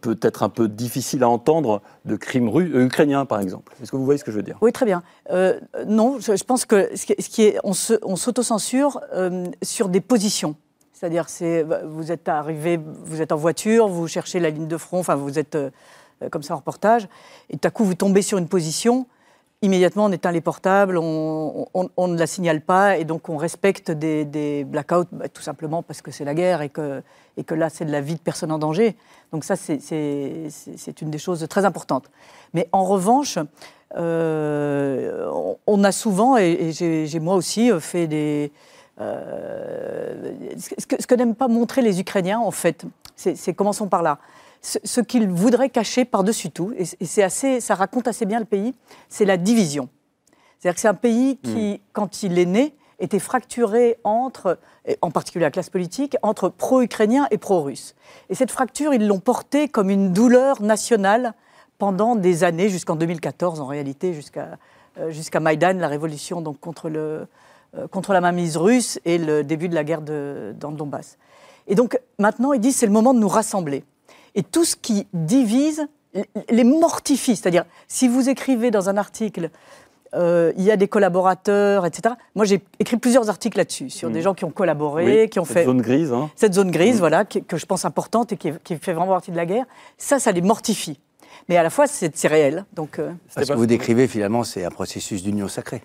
peut 0.02 0.20
être 0.22 0.44
un 0.44 0.50
peu 0.50 0.68
difficile 0.68 1.24
à 1.24 1.30
entendre 1.30 1.82
de 2.06 2.16
crimes 2.16 2.50
euh, 2.50 2.86
ukrainiens, 2.86 3.26
par 3.26 3.40
exemple. 3.40 3.74
Est-ce 3.82 3.92
que 3.92 3.98
vous 3.98 4.06
voyez 4.06 4.18
ce 4.18 4.24
que 4.24 4.32
je 4.32 4.38
veux 4.38 4.44
dire? 4.44 4.58
Oui, 4.62 4.72
très 4.72 4.86
bien. 4.86 5.04
Euh, 5.30 5.60
non, 5.88 6.20
je, 6.20 6.44
pense 6.44 6.66
que 6.66 6.90
ce 6.96 7.06
qui, 7.06 7.44
est, 7.44 7.60
on 7.64 8.16
s'autocensure 8.16 9.02
euh, 9.14 9.46
sur 9.62 9.90
des 9.90 10.02
positions. 10.02 10.56
C'est-à-dire, 10.94 11.30
c'est, 11.30 11.66
vous 11.86 12.12
êtes 12.12 12.30
arrivé, 12.30 12.80
vous 13.06 13.22
êtes 13.22 13.32
en 13.32 13.36
voiture, 13.36 13.88
vous 13.88 14.08
cherchez 14.08 14.40
la 14.40 14.52
ligne 14.52 14.68
de 14.68 14.78
front, 14.78 15.00
enfin, 15.00 15.16
vous 15.16 15.40
êtes 15.40 15.56
euh, 15.56 15.70
comme 16.30 16.44
ça 16.44 16.54
en 16.54 16.58
reportage, 16.58 17.08
et 17.50 17.58
tout 17.58 17.68
à 17.68 17.72
coup, 17.72 17.84
vous 17.84 17.96
tombez 17.96 18.22
sur 18.22 18.38
une 18.38 18.48
position. 18.48 19.08
Immédiatement, 19.64 20.06
on 20.06 20.12
éteint 20.12 20.32
les 20.32 20.42
portables, 20.42 20.98
on, 20.98 21.68
on- 21.76 21.90
on 21.96 22.08
ne 22.08 22.18
la 22.18 22.26
signale 22.26 22.62
pas, 22.62 22.98
et 22.98 23.06
donc 23.06 23.30
on 23.30 23.38
respecte 23.38 23.92
des, 23.92 24.26
des 24.26 24.64
blackouts, 24.64 25.06
bah, 25.12 25.30
tout 25.30 25.44
simplement 25.44 25.84
parce 25.84 26.02
que 26.02 26.10
c'est 26.10 26.26
la 26.26 26.34
guerre 26.34 26.64
et 26.64 26.70
que, 26.70 27.04
et 27.38 27.44
que 27.44 27.54
là, 27.54 27.70
c'est 27.70 27.86
de 27.86 27.92
la 27.92 28.02
vie 28.02 28.16
de 28.16 28.20
personne 28.20 28.52
en 28.52 28.58
danger. 28.58 28.96
Donc 29.32 29.44
ça, 29.44 29.56
c'est- 29.56 29.78
une 31.02 31.12
des 31.12 31.20
choses 31.20 31.46
très 31.48 31.64
importantes. 31.64 32.10
Mais 32.56 32.70
en 32.72 32.84
revanche, 32.86 33.38
euh, 33.98 35.30
on- 35.68 35.84
a 35.84 35.92
souvent, 35.92 36.38
et, 36.38 36.72
j'ai 36.74 37.20
moi 37.20 37.36
aussi 37.36 37.72
euh, 37.72 37.80
fait 37.80 38.08
des... 38.08 38.52
euh, 39.00 40.32
ce 40.58 40.88
que, 40.88 40.96
que 40.96 41.16
n'aiment 41.16 41.36
pas 41.36 41.48
montrer 41.48 41.84
les 41.84 42.00
Ukrainiens, 42.00 42.40
en 42.40 42.50
fait, 42.52 42.84
c'est- 43.16 43.54
commençons 43.54 43.88
par 43.90 44.02
là. 44.02 44.18
Ce, 44.62 44.78
ce 44.84 45.02
qu'ils 45.02 45.28
voudraient 45.28 45.70
cacher 45.70 46.06
par-dessus 46.06 46.52
tout, 46.52 46.74
et, 46.78 46.84
et 47.00 47.06
c'est 47.06 47.24
assez, 47.24 47.60
ça 47.60 47.76
raconte 47.76 48.08
assez 48.08 48.26
bien 48.26 48.40
le 48.40 48.46
pays, 48.46 48.74
c'est 49.10 49.26
la 49.26 49.38
division. 49.38 49.90
C'est-à-dire 50.60 50.76
que 50.76 50.82
c'est 50.82 50.88
un 50.88 50.94
pays 50.94 51.38
qui, 51.38 51.82
quand 51.94 52.22
il 52.22 52.38
est 52.38 52.46
né, 52.46 52.76
était 53.00 53.18
fracturé 53.18 53.98
entre, 54.04 54.60
en 55.02 55.10
particulier 55.10 55.46
la 55.46 55.52
classe 55.52 55.72
politique, 55.72 56.16
entre 56.22 56.50
pro-ukrainiens 56.50 57.28
et 57.32 57.40
pro-russes. 57.40 57.96
Et 58.30 58.36
cette 58.36 58.52
fracture, 58.52 58.94
ils 58.94 59.08
l'ont 59.08 59.20
portée 59.20 59.68
comme 59.68 59.90
une 59.90 60.14
douleur 60.14 60.62
nationale 60.62 61.34
pendant 61.80 62.16
des 62.16 62.44
années, 62.44 62.70
jusqu'en 62.70 62.96
2014 62.96 63.60
en 63.60 63.66
réalité, 63.66 64.14
jusqu'à 64.14 64.60
euh, 65.00 65.10
jusqu'à 65.10 65.40
Maïdan, 65.40 65.78
la 65.78 65.88
révolution 65.88 66.42
donc, 66.42 66.60
contre, 66.60 66.90
le, 66.90 67.26
euh, 67.78 67.88
contre 67.88 68.12
la 68.12 68.20
mainmise 68.20 68.58
russe 68.58 69.00
et 69.06 69.18
le 69.18 69.42
début 69.44 69.70
de 69.70 69.76
la 69.76 69.86
guerre 69.86 70.02
de, 70.02 70.54
dans 70.60 70.70
le 70.70 70.76
Donbass. 70.76 71.18
Et 71.68 71.76
donc 71.76 71.98
maintenant, 72.20 72.52
ils 72.52 72.60
disent 72.60 72.76
c'est 72.76 72.88
le 72.88 72.92
moment 72.92 73.14
de 73.14 73.20
nous 73.20 73.30
rassembler. 73.30 73.86
Et 74.36 74.44
tout 74.44 74.66
ce 74.66 74.76
qui 74.76 75.08
divise 75.14 75.88
les 76.50 76.64
mortifie. 76.64 77.36
C'est-à-dire, 77.36 77.66
si 77.88 78.08
vous 78.08 78.30
écrivez 78.30 78.70
dans 78.72 78.90
un 78.90 78.98
article 78.98 79.50
euh, 80.14 80.52
il 80.58 80.64
y 80.66 80.72
a 80.72 80.76
des 80.76 80.90
collaborateurs, 80.90 81.86
etc. 81.86 82.16
Moi, 82.36 82.44
j'ai 82.44 82.62
écrit 82.80 82.98
plusieurs 82.98 83.30
articles 83.30 83.58
là-dessus, 83.58 83.90
sur 83.90 84.10
des 84.10 84.22
gens 84.22 84.34
qui 84.34 84.44
ont 84.44 84.52
collaboré, 84.52 85.06
Mm. 85.06 85.08
Oui, 85.22 85.30
qui 85.30 85.40
ont 85.40 85.46
cette 85.46 85.54
fait 85.60 85.64
zone 85.64 85.82
grise. 85.82 86.12
hein. 86.12 86.30
cette 86.36 86.54
zone 86.54 86.70
grise, 86.70 87.00
voilà, 87.00 87.24
qui- 87.24 87.42
que 87.44 87.56
je 87.56 87.66
pense 87.66 87.86
importante 87.86 88.34
et 88.34 88.38
qui, 88.38 88.52
qui 88.62 88.76
fait 88.76 88.92
vraiment 88.92 89.14
partie 89.14 89.32
de 89.32 89.38
la 89.38 89.46
guerre. 89.46 89.64
Ça, 89.98 90.20
ça 90.20 90.34
les 90.34 90.42
mortifie. 90.42 91.00
Mais 91.48 91.56
à 91.56 91.64
la 91.64 91.70
fois, 91.70 91.88
c'est 91.88 92.14
c'est 92.18 92.28
réel. 92.28 92.66
Donc, 92.74 93.00
euh, 93.00 93.12
Ce 93.38 93.46
que 93.50 93.54
vous 93.54 93.66
décrivez, 93.66 94.06
finalement, 94.10 94.44
c'est 94.44 94.66
un 94.66 94.70
processus 94.70 95.24
d'union 95.24 95.48
sacrée, 95.48 95.82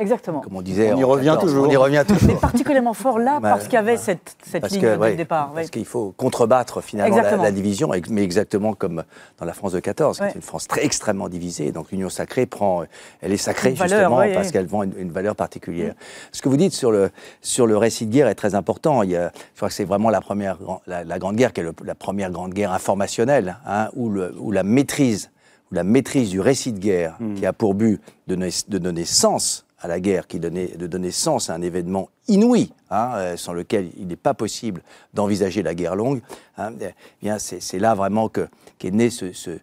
exactement. 0.00 0.40
comme 0.40 0.56
on 0.56 0.62
disait. 0.62 0.92
On 0.92 0.98
y 0.98 1.04
en 1.04 1.08
revient 1.08 1.26
14. 1.26 1.44
toujours. 1.44 1.66
On 1.68 1.70
y 1.70 1.76
revient 1.76 2.04
Mais 2.08 2.16
toujours. 2.16 2.40
particulièrement 2.40 2.94
fort 2.94 3.18
là, 3.18 3.38
Bah, 3.40 3.50
parce 3.50 3.64
qu'il 3.64 3.74
y 3.74 3.76
avait 3.76 3.96
bah, 3.96 4.00
cette, 4.02 4.36
ligne 4.72 4.80
que, 4.80 4.86
dès 4.86 4.96
ouais, 4.96 5.10
le 5.10 5.16
départ. 5.16 5.52
Parce 5.54 5.70
qu'il 5.70 5.84
faut 5.84 6.12
contrebattre 6.16 6.80
finalement 6.82 7.16
la, 7.20 7.52
division, 7.52 7.90
mais 8.10 8.22
exactement 8.22 8.72
comme 8.74 9.04
dans 9.38 9.44
la 9.46 9.52
France 9.52 9.72
de 9.72 9.80
14, 9.80 10.16
qui 10.16 10.22
Ouais. 10.22 10.30
est 10.30 10.34
une 10.34 10.42
France 10.42 10.66
très 10.66 10.84
extrêmement 10.84 11.28
divisée. 11.28 11.72
Donc 11.72 11.90
l'union 11.92 12.08
sacrée 12.10 12.46
prend, 12.46 12.84
elle 13.20 13.32
est 13.32 13.36
sacrée 13.36 13.70
Une 13.70 13.76
valeur, 13.76 13.98
justement 14.00 14.16
ouais, 14.18 14.34
parce 14.34 14.50
qu'elle 14.50 14.66
vend 14.66 14.82
une, 14.82 14.94
une 14.98 15.10
valeur 15.12 15.36
particulière. 15.36 15.94
Ce 16.32 16.42
que 16.42 16.48
vous 16.48 16.56
dites 16.56 16.72
sur 16.72 16.90
le 16.90 17.10
sur 17.40 17.66
le 17.66 17.76
récit 17.76 18.06
de 18.06 18.12
guerre 18.12 18.28
est 18.28 18.34
très 18.34 18.54
important. 18.54 19.02
Il 19.02 19.10
y 19.10 19.16
a, 19.16 19.30
je 19.54 19.58
crois 19.58 19.68
que 19.68 19.74
c'est 19.74 19.84
vraiment 19.84 20.10
la 20.10 20.20
première 20.20 20.58
la, 20.86 21.04
la 21.04 21.18
grande 21.18 21.36
guerre 21.36 21.52
qui 21.52 21.60
est 21.60 21.64
le- 21.64 21.74
la 21.84 21.94
première 21.94 22.30
grande 22.30 22.52
guerre 22.54 22.72
informationnelle, 22.72 23.56
hein, 23.66 23.88
où, 23.94 24.08
le- 24.08 24.34
où 24.38 24.50
la 24.52 24.62
maîtrise 24.62 25.30
où 25.70 25.74
la 25.74 25.84
maîtrise 25.84 26.30
du 26.30 26.40
récit 26.40 26.72
de 26.72 26.78
guerre 26.80 27.16
qui 27.36 27.46
a 27.46 27.52
pour 27.52 27.74
but 27.74 28.00
de 28.26 28.34
donner, 28.34 28.50
de 28.68 28.78
donner 28.78 29.04
sens 29.04 29.64
à 29.80 29.88
la 29.88 29.98
guerre, 30.00 30.26
qui 30.26 30.38
donnait, 30.38 30.68
de 30.68 30.86
donner 30.86 31.10
sens 31.10 31.48
à 31.50 31.54
un 31.54 31.62
événement 31.62 32.10
inouï, 32.28 32.70
hein, 32.90 33.12
euh, 33.14 33.36
sans 33.36 33.52
lequel 33.52 33.90
il 33.96 34.06
n'est 34.08 34.16
pas 34.16 34.34
possible 34.34 34.82
d'envisager 35.14 35.62
la 35.62 35.74
guerre 35.74 35.96
longue, 35.96 36.20
hein, 36.58 36.72
eh 36.80 36.92
bien 37.22 37.38
c'est 37.38 37.78
là 37.78 37.94
vraiment 37.94 38.28
que 38.28 38.46
qu'est 38.78 38.90
né 38.90 39.10
ce, 39.10 39.32
ce- 39.32 39.58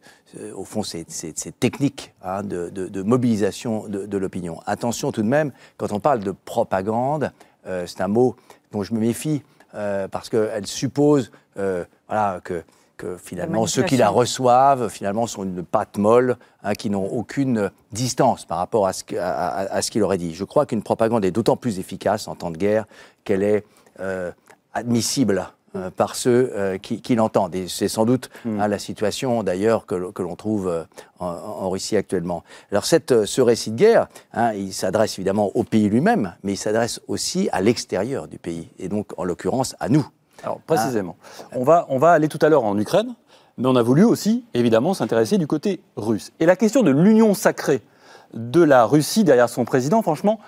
au 0.56 0.66
fond 0.66 0.84
ces, 0.84 1.06
ces- 1.08 1.34
techniques 1.52 2.14
hein, 2.24 2.44
de, 2.44 3.02
mobilisation 3.04 3.88
de, 3.88 4.18
l'opinion. 4.18 4.60
Attention 4.66 5.12
tout 5.12 5.22
de 5.22 5.28
même, 5.28 5.52
quand 5.78 5.92
on 5.92 6.00
parle 6.00 6.20
de 6.20 6.32
propagande, 6.32 7.32
euh, 7.68 7.86
c'est 7.88 8.02
un 8.02 8.08
mot 8.08 8.36
dont 8.72 8.84
je 8.84 8.94
me 8.94 9.00
méfie 9.00 9.42
euh, 9.76 10.08
parce 10.08 10.30
qu'elle 10.30 10.68
suppose 10.68 11.32
voilà, 12.08 12.40
que 12.44 12.64
que 12.98 13.18
finalement 13.18 13.68
ceux 13.68 13.84
qui 13.84 13.98
la 13.98 14.10
reçoivent 14.10 14.90
finalement 14.90 15.28
sont 15.28 15.44
une 15.44 15.64
pâte 15.64 15.98
molle, 15.98 16.38
hein, 16.64 16.74
qui 16.74 16.90
n'ont 16.90 17.06
aucune 17.06 17.72
distance 17.92 18.46
par 18.46 18.58
rapport 18.58 18.88
à 18.88 18.94
ce, 18.94 19.04
à, 19.20 19.82
ce 19.82 19.92
qu'il 19.92 20.04
aurait 20.04 20.18
dit. 20.18 20.34
Je 20.34 20.44
crois 20.44 20.66
qu'une 20.66 20.84
propagande 20.84 21.24
est 21.24 21.32
d'autant 21.32 21.58
plus 21.58 21.80
efficace 21.80 22.28
en 22.28 22.36
temps 22.36 22.52
de 22.52 22.58
guerre 22.58 22.86
qu'elle 23.24 23.44
est 23.44 23.64
euh, 24.00 24.32
admissible 24.74 25.48
euh, 25.76 25.90
par 25.90 26.16
ceux 26.16 26.52
euh, 26.56 26.78
qui, 26.78 27.16
l'entendent. 27.16 27.54
Et 27.54 27.68
c'est 27.68 27.90
sans 27.90 28.06
doute 28.06 28.30
hmm. 28.46 28.60
hein, 28.62 28.68
la 28.70 28.80
situation 28.80 29.44
d'ailleurs 29.44 29.86
que, 29.86 29.96
l'on 29.96 30.36
trouve 30.36 30.70
euh, 30.70 30.84
en, 31.20 31.70
Russie 31.70 31.98
actuellement. 31.98 32.44
Alors 32.72 32.86
cette, 32.86 33.26
ce 33.26 33.42
récit 33.42 33.72
de 33.72 33.76
guerre, 33.76 34.08
hein, 34.34 34.54
il 34.54 34.74
s'adresse 34.74 35.20
évidemment 35.20 35.52
au 35.56 35.64
pays 35.64 35.90
lui-même, 35.90 36.34
mais 36.44 36.54
il 36.54 36.58
s'adresse 36.58 37.02
aussi 37.08 37.50
à 37.52 37.62
l'extérieur 37.62 38.30
du 38.30 38.38
pays, 38.38 38.70
et 38.80 38.88
donc 38.88 39.08
en 39.18 39.26
l'occurrence 39.26 39.76
à 39.80 39.90
nous. 39.90 40.08
Alors 40.44 40.60
précisément, 40.60 41.16
on, 41.54 41.64
va, 41.64 41.86
on 41.90 41.98
va 41.98 42.12
aller 42.12 42.28
tout 42.28 42.40
à 42.42 42.50
l'heure 42.50 42.64
en 42.64 42.78
Ukraine, 42.78 43.16
mais 43.58 43.68
on 43.68 43.76
a 43.76 43.82
voulu 43.82 44.04
aussi 44.04 44.46
évidemment 44.54 44.94
s'intéresser 44.94 45.38
du 45.38 45.48
côté 45.48 45.82
russe. 45.96 46.32
Et 46.40 46.46
la 46.46 46.56
question 46.56 46.84
de 46.84 46.92
l'union 46.92 47.34
sacrée 47.34 47.82
de 48.34 48.62
la 48.62 48.86
Russie 48.86 49.24
derrière 49.24 49.50
son 49.50 49.66
président, 49.66 50.02
franchement, 50.02 50.40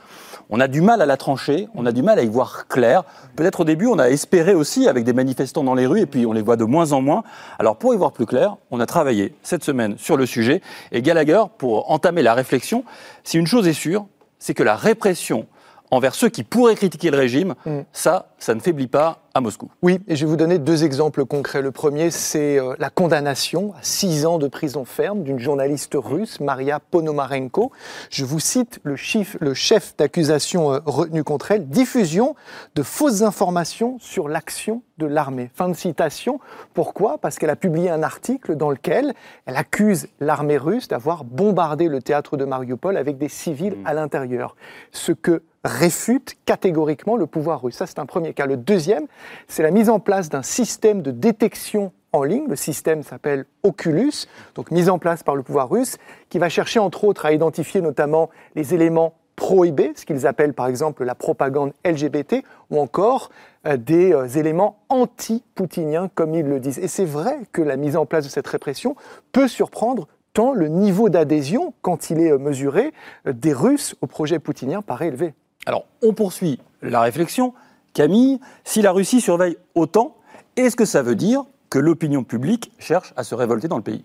on 0.49 0.60
a 0.60 0.67
du 0.67 0.82
mal 0.82 1.02
à 1.02 1.06
la 1.06 1.15
trancher, 1.15 1.67
on 1.75 1.86
a 1.86 1.91
du 1.91 2.02
mal 2.02 2.17
à 2.17 2.23
y 2.23 2.28
voir 2.28 2.67
clair. 2.67 3.04
Peut-être 3.36 3.62
au 3.62 3.63
début, 3.65 3.86
on 3.86 3.99
a 3.99 4.10
espéré 4.10 4.56
aussi 4.56 4.88
avec 4.88 5.04
des 5.04 5.13
manifestants 5.13 5.63
dans 5.63 5.75
les 5.75 5.86
rues, 5.86 6.02
et 6.02 6.06
puis 6.06 6.25
on 6.25 6.34
les 6.34 6.41
voit 6.41 6.56
de 6.56 6.63
moins 6.63 6.91
en 6.91 7.02
moins. 7.02 7.23
Alors 7.60 7.78
pour 7.78 7.93
y 7.93 7.97
voir 7.97 8.12
plus 8.12 8.25
clair, 8.25 8.58
on 8.71 8.80
a 8.80 8.86
travaillé 8.86 9.36
cette 9.43 9.63
semaine 9.63 9.97
sur 9.97 10.17
le 10.17 10.25
sujet, 10.25 10.62
et 10.91 11.02
Gallagher, 11.02 11.43
pour 11.58 11.91
entamer 11.91 12.23
la 12.23 12.34
réflexion, 12.34 12.84
si 13.23 13.38
une 13.38 13.47
chose 13.47 13.67
est 13.67 13.73
sûre, 13.73 14.08
c'est 14.39 14.54
que 14.54 14.63
la 14.63 14.75
répression 14.75 15.45
envers 15.91 16.15
ceux 16.15 16.30
qui 16.30 16.43
pourraient 16.43 16.75
critiquer 16.75 17.12
le 17.12 17.17
régime, 17.17 17.56
mm. 17.65 17.80
ça, 17.93 18.30
ça 18.39 18.56
ne 18.56 18.60
faiblit 18.60 18.88
pas 18.88 19.23
à 19.39 19.41
Moscou. 19.41 19.69
Oui, 19.82 19.99
et 20.08 20.15
je 20.15 20.25
vais 20.25 20.30
vous 20.30 20.36
donner 20.36 20.60
deux 20.60 20.84
exemples 20.84 21.25
concrets. 21.25 21.62
Le 21.62 21.71
premier, 21.71 22.12
c'est 22.12 22.60
euh, 22.60 22.75
la 22.78 22.89
condamnation 22.89 23.73
à 23.73 23.80
six 23.82 24.25
ans 24.25 24.38
de 24.38 24.47
prison 24.47 24.86
ferme 24.86 25.23
d'une 25.23 25.39
journaliste 25.39 25.93
russe, 25.95 26.39
Maria 26.41 26.80
Ponomarenko. 26.80 27.71
Je 28.10 28.25
vous 28.25 28.39
cite 28.39 28.80
le, 28.84 28.95
le 29.39 29.54
chef 29.54 29.95
d'accusation 29.97 30.73
euh, 30.73 30.80
retenu 30.86 31.23
contre 31.23 31.52
elle, 31.52 31.67
diffusion 31.67 32.36
de 32.75 32.84
fausses 32.84 33.21
informations 33.21 33.97
sur 33.99 34.28
l'action 34.28 34.84
de 34.97 35.06
l'armée. 35.06 35.49
Fin 35.56 35.69
de 35.69 35.73
citation. 35.73 36.39
Pourquoi? 36.73 37.17
Parce 37.17 37.39
qu'elle 37.39 37.49
a 37.49 37.56
publié 37.56 37.89
un 37.89 38.04
article 38.04 38.56
dans 38.56 38.69
lequel 38.69 39.13
elle 39.45 39.56
accuse 39.56 40.08
l'armée 40.19 40.58
russe 40.58 40.89
d'avoir 40.89 41.23
bombardé 41.23 41.88
le 41.88 42.02
théâtre 42.02 42.36
de 42.36 42.43
Mariupol 42.43 42.97
avec 42.97 43.17
des 43.17 43.30
civils 43.30 43.78
mm. 43.78 43.88
à 43.88 43.93
l'intérieur. 43.93 44.56
Ce 44.91 45.13
que 45.13 45.41
réfute 45.63 46.38
catégoriquement 46.45 47.17
le 47.17 47.28
pouvoir 47.28 47.62
russe. 47.62 47.76
Ça, 47.76 47.86
c'est 47.86 48.00
un 48.00 48.06
premier 48.06 48.34
cas. 48.34 48.45
Le 48.45 48.58
deuxième, 48.58 49.08
c'est 49.48 49.63
la 49.63 49.72
mise 49.72 49.89
en 49.89 50.00
place 50.00 50.30
d'un 50.30 50.43
système 50.43 51.02
de 51.02 51.12
détection 51.12 51.91
en 52.12 52.24
ligne. 52.24 52.48
Le 52.48 52.56
système 52.56 53.04
s'appelle 53.04 53.45
Oculus, 53.63 54.28
donc 54.56 54.72
mis 54.72 54.89
en 54.89 55.00
place 55.00 55.24
par 55.24 55.36
le 55.36 55.43
pouvoir 55.43 55.69
russe, 55.69 55.98
qui 56.30 56.39
va 56.39 56.50
chercher 56.50 56.80
entre 56.80 57.04
autres 57.04 57.26
à 57.26 57.34
identifier 57.34 57.82
notamment 57.82 58.30
les 58.56 58.74
éléments 58.74 59.13
prohibés, 59.36 59.93
ce 59.95 60.06
qu'ils 60.06 60.28
appellent 60.28 60.54
par 60.54 60.67
exemple 60.67 61.06
la 61.06 61.15
propagande 61.15 61.72
LGBT, 61.86 62.43
ou 62.69 62.80
encore 62.80 63.30
euh, 63.65 63.78
des 63.78 64.12
euh, 64.12 64.28
éléments 64.28 64.80
anti-poutiniens, 64.89 66.10
comme 66.13 66.36
ils 66.36 66.45
le 66.45 66.60
disent. 66.60 66.80
Et 66.80 66.89
c'est 66.89 67.06
vrai 67.06 67.39
que 67.54 67.62
la 67.62 67.78
mise 67.78 67.95
en 67.95 68.06
place 68.06 68.26
de 68.26 68.30
cette 68.30 68.48
répression 68.48 68.95
peut 69.32 69.48
surprendre 69.48 70.08
tant 70.34 70.54
le 70.54 70.67
niveau 70.67 71.08
d'adhésion, 71.10 71.74
quand 71.82 72.10
il 72.10 72.19
est 72.19 72.32
euh, 72.32 72.38
mesuré, 72.38 72.91
des 73.26 73.54
Russes 73.54 73.95
au 74.02 74.08
projet 74.08 74.39
poutinien 74.39 74.82
paraît 74.82 75.08
élevé. 75.08 75.34
Alors, 75.65 75.86
on 76.02 76.13
poursuit 76.13 76.60
la 76.82 77.02
réflexion. 77.02 77.54
Camille, 77.93 78.39
si 78.63 78.82
la 78.82 78.91
Russie 78.91 79.22
surveille 79.22 79.58
autant, 79.76 80.15
est-ce 80.56 80.76
que 80.76 80.86
ça 80.86 81.02
veut 81.02 81.15
dire 81.15 81.43
que 81.69 81.78
l'opinion 81.78 82.24
publique 82.24 82.72
cherche 82.80 83.13
à 83.15 83.24
se 83.24 83.36
révolter 83.36 83.67
dans 83.67 83.78
le 83.78 83.84
pays? 83.84 84.04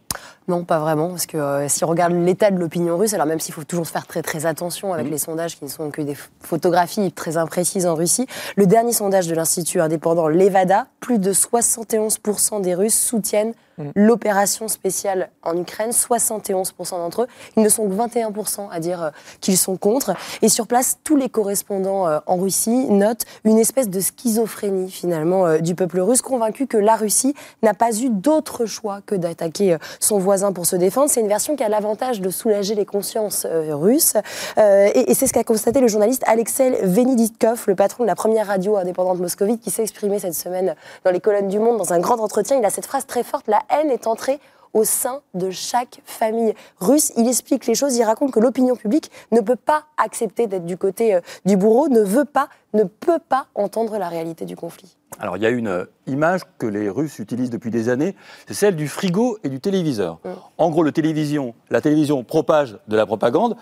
Non, 0.49 0.65
pas 0.65 0.79
vraiment, 0.79 1.09
parce 1.09 1.27
que 1.27 1.39
euh, 1.39 1.69
si 1.69 1.83
on 1.85 1.89
regarde 1.89 2.13
l'état 2.13 2.51
de 2.51 2.59
l'opinion 2.59 2.99
russe, 2.99 3.15
alors 3.15 3.27
même 3.27 3.41
s'il 3.41 3.55
faut 3.55 3.65
toujours 3.65 3.87
faire 3.87 4.07
très 4.07 4.21
très 4.21 4.45
attention 4.45 4.93
avec 4.93 5.07
mmh. 5.07 5.11
les 5.11 5.19
sondages 5.19 5.59
qui 5.59 5.65
ne 5.65 5.71
sont 5.71 5.91
que 5.91 6.03
des 6.03 6.17
photographies 6.41 7.13
très 7.13 7.37
imprécises 7.39 7.87
en 7.87 7.95
Russie, 7.95 8.27
le 8.57 8.67
dernier 8.67 8.93
sondage 8.93 9.27
de 9.27 9.35
l'Institut 9.35 9.81
indépendant 9.81 10.29
Levada, 10.29 10.89
plus 11.01 11.19
de 11.19 11.33
71% 11.33 12.61
des 12.61 12.75
Russes 12.75 12.99
soutiennent 13.01 13.55
Mm. 13.79 13.91
l'opération 13.97 14.69
spéciale 14.69 15.31
en 15.43 15.57
Ukraine, 15.57 15.91
71% 15.91 16.91
d'entre 16.91 17.23
eux. 17.23 17.27
Ils 17.57 17.63
ne 17.63 17.69
sont 17.69 17.89
que 17.89 17.95
21% 17.95 18.69
à 18.71 18.81
dire 18.81 19.03
euh, 19.03 19.11
qu'ils 19.41 19.57
sont 19.57 19.77
contre. 19.77 20.15
Et 20.43 20.49
sur 20.49 20.67
place, 20.67 20.99
tous 21.03 21.17
les 21.17 21.29
correspondants 21.29 22.07
euh, 22.07 22.19
en 22.27 22.37
Russie 22.37 22.87
notent 22.89 23.25
une 23.45 23.59
espèce 23.59 23.89
de 23.89 24.01
schizophrénie 24.01 24.91
finalement 24.91 25.47
euh, 25.47 25.59
du 25.59 25.75
peuple 25.75 26.01
russe, 26.01 26.23
convaincu 26.23 26.67
que 26.67 26.77
la 26.77 26.95
Russie 26.95 27.35
n'a 27.63 27.75
pas 27.75 27.93
eu 27.97 28.11
d'autre 28.11 28.65
choix 28.67 29.01
que 29.07 29.15
d'attaquer 29.15 29.77
son 29.99 30.19
voisin 30.19 30.53
pour 30.53 30.67
se 30.67 30.77
défendre. 30.77 31.11
C'est 31.11 31.21
une 31.21 31.29
version 31.29 31.57
qui 31.57 31.65
a 31.65 31.69
l'avantage 31.69 32.21
de 32.21 32.31
soulager 32.31 32.75
les 32.75 32.87
consciences 32.87 33.47
russes. 33.47 34.15
et, 34.57 35.15
c'est 35.15 35.27
ce 35.27 35.33
qu'a 35.33 35.45
constaté 35.45 35.81
le 35.81 35.89
journaliste 35.89 36.23
Alexei 36.27 36.71
Veneditkov, 36.83 37.65
le 37.67 37.75
patron 37.75 38.05
de 38.05 38.09
la 38.09 38.15
première 38.15 38.47
radio 38.47 38.77
indépendante 38.77 39.19
moscovite, 39.19 39.61
qui 39.61 39.71
s'est 39.71 39.83
exprimé 39.83 40.19
cette 40.19 40.35
semaine 40.35 40.75
dans 41.05 41.11
les 41.11 41.21
colonnes 41.21 41.49
du 41.49 41.59
Monde 41.59 41.79
dans 41.79 41.93
un 41.93 42.01
grand 42.01 42.21
entretien. 42.21 42.59
Il 42.59 42.65
a 42.65 42.71
cette 42.71 42.87
phrase 42.87 43.07
très 43.07 43.23
forte, 43.23 43.47
la 43.49 43.64
haine 43.71 43.91
est 43.91 44.07
entrée 44.07 44.41
au 44.75 44.85
sein 44.85 45.23
de 45.35 45.51
chaque 45.51 46.01
famille 46.05 46.53
russe. 46.81 47.13
Il 47.17 47.29
explique 47.29 47.67
les 47.67 47.75
choses, 47.75 47.97
il 47.97 48.03
raconte 48.03 48.33
que 48.33 48.41
l'opinion 48.41 48.75
publique 48.75 49.11
ne 49.31 49.41
peut 49.41 49.57
pas 49.57 49.85
accepter 49.97 50.47
d'être 50.47 50.67
du 50.67 50.77
côté 50.77 51.15
euh, 51.15 51.21
du 51.47 51.57
bourreau, 51.57 51.89
ne 51.89 52.01
veut 52.01 52.25
pas, 52.25 52.49
ne 52.75 52.83
peut 52.83 53.21
pas 53.29 53.47
entendre 53.55 53.97
la 53.99 54.09
réalité 54.09 54.45
du 54.45 54.57
conflit. 54.57 54.97
Alors 55.21 55.37
il 55.37 55.45
y 55.45 55.47
a 55.47 55.51
une 55.51 55.69
euh, 55.69 55.85
image 56.09 56.41
que 56.59 56.67
les 56.67 56.91
Russes 56.91 57.21
utilisent 57.21 57.51
depuis 57.51 57.71
des 57.71 57.89
années, 57.89 58.17
c'est 58.49 58.55
celle 58.55 58.75
du 58.75 58.89
frigo 58.89 59.39
et 59.45 59.49
du 59.49 59.61
téléviseur. 59.61 60.19
Mm. 60.25 60.29
En 60.59 60.71
gros, 60.71 60.83
le 60.83 60.93
télévision, 60.93 61.55
la 61.71 61.81
télévision 61.81 62.25
propage 62.25 62.77
de 62.89 62.97
la 62.97 63.07
propagande 63.07 63.57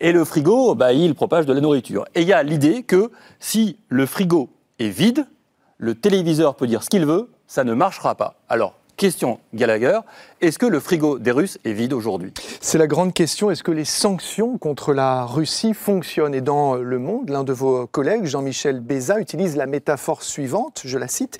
et 0.00 0.12
le 0.12 0.24
frigo, 0.24 0.74
bah, 0.74 0.92
il 0.92 1.14
propage 1.14 1.46
de 1.46 1.52
la 1.52 1.60
nourriture. 1.60 2.04
Et 2.14 2.22
il 2.22 2.28
y 2.28 2.32
a 2.32 2.42
l'idée 2.42 2.84
que 2.84 3.10
si 3.40 3.78
le 3.88 4.06
frigo 4.06 4.50
est 4.78 4.88
vide, 4.88 5.26
le 5.78 5.94
téléviseur 5.94 6.54
peut 6.54 6.66
dire 6.66 6.82
ce 6.82 6.90
qu'il 6.90 7.06
veut, 7.06 7.30
ça 7.46 7.64
ne 7.64 7.74
marchera 7.74 8.14
pas. 8.14 8.36
Alors, 8.48 8.74
Question 8.96 9.40
Gallagher, 9.52 9.98
est-ce 10.40 10.56
que 10.56 10.66
le 10.66 10.78
frigo 10.78 11.18
des 11.18 11.32
Russes 11.32 11.58
est 11.64 11.72
vide 11.72 11.92
aujourd'hui? 11.92 12.32
C'est 12.60 12.78
la 12.78 12.86
grande 12.86 13.12
question. 13.12 13.50
Est-ce 13.50 13.64
que 13.64 13.72
les 13.72 13.84
sanctions 13.84 14.56
contre 14.56 14.92
la 14.92 15.24
Russie 15.24 15.74
fonctionnent? 15.74 16.34
Et 16.34 16.40
dans 16.40 16.76
Le 16.76 16.98
Monde, 17.00 17.28
l'un 17.28 17.42
de 17.42 17.52
vos 17.52 17.88
collègues, 17.88 18.24
Jean-Michel 18.24 18.78
Béza, 18.78 19.18
utilise 19.18 19.56
la 19.56 19.66
métaphore 19.66 20.22
suivante, 20.22 20.82
je 20.84 20.96
la 20.96 21.08
cite. 21.08 21.38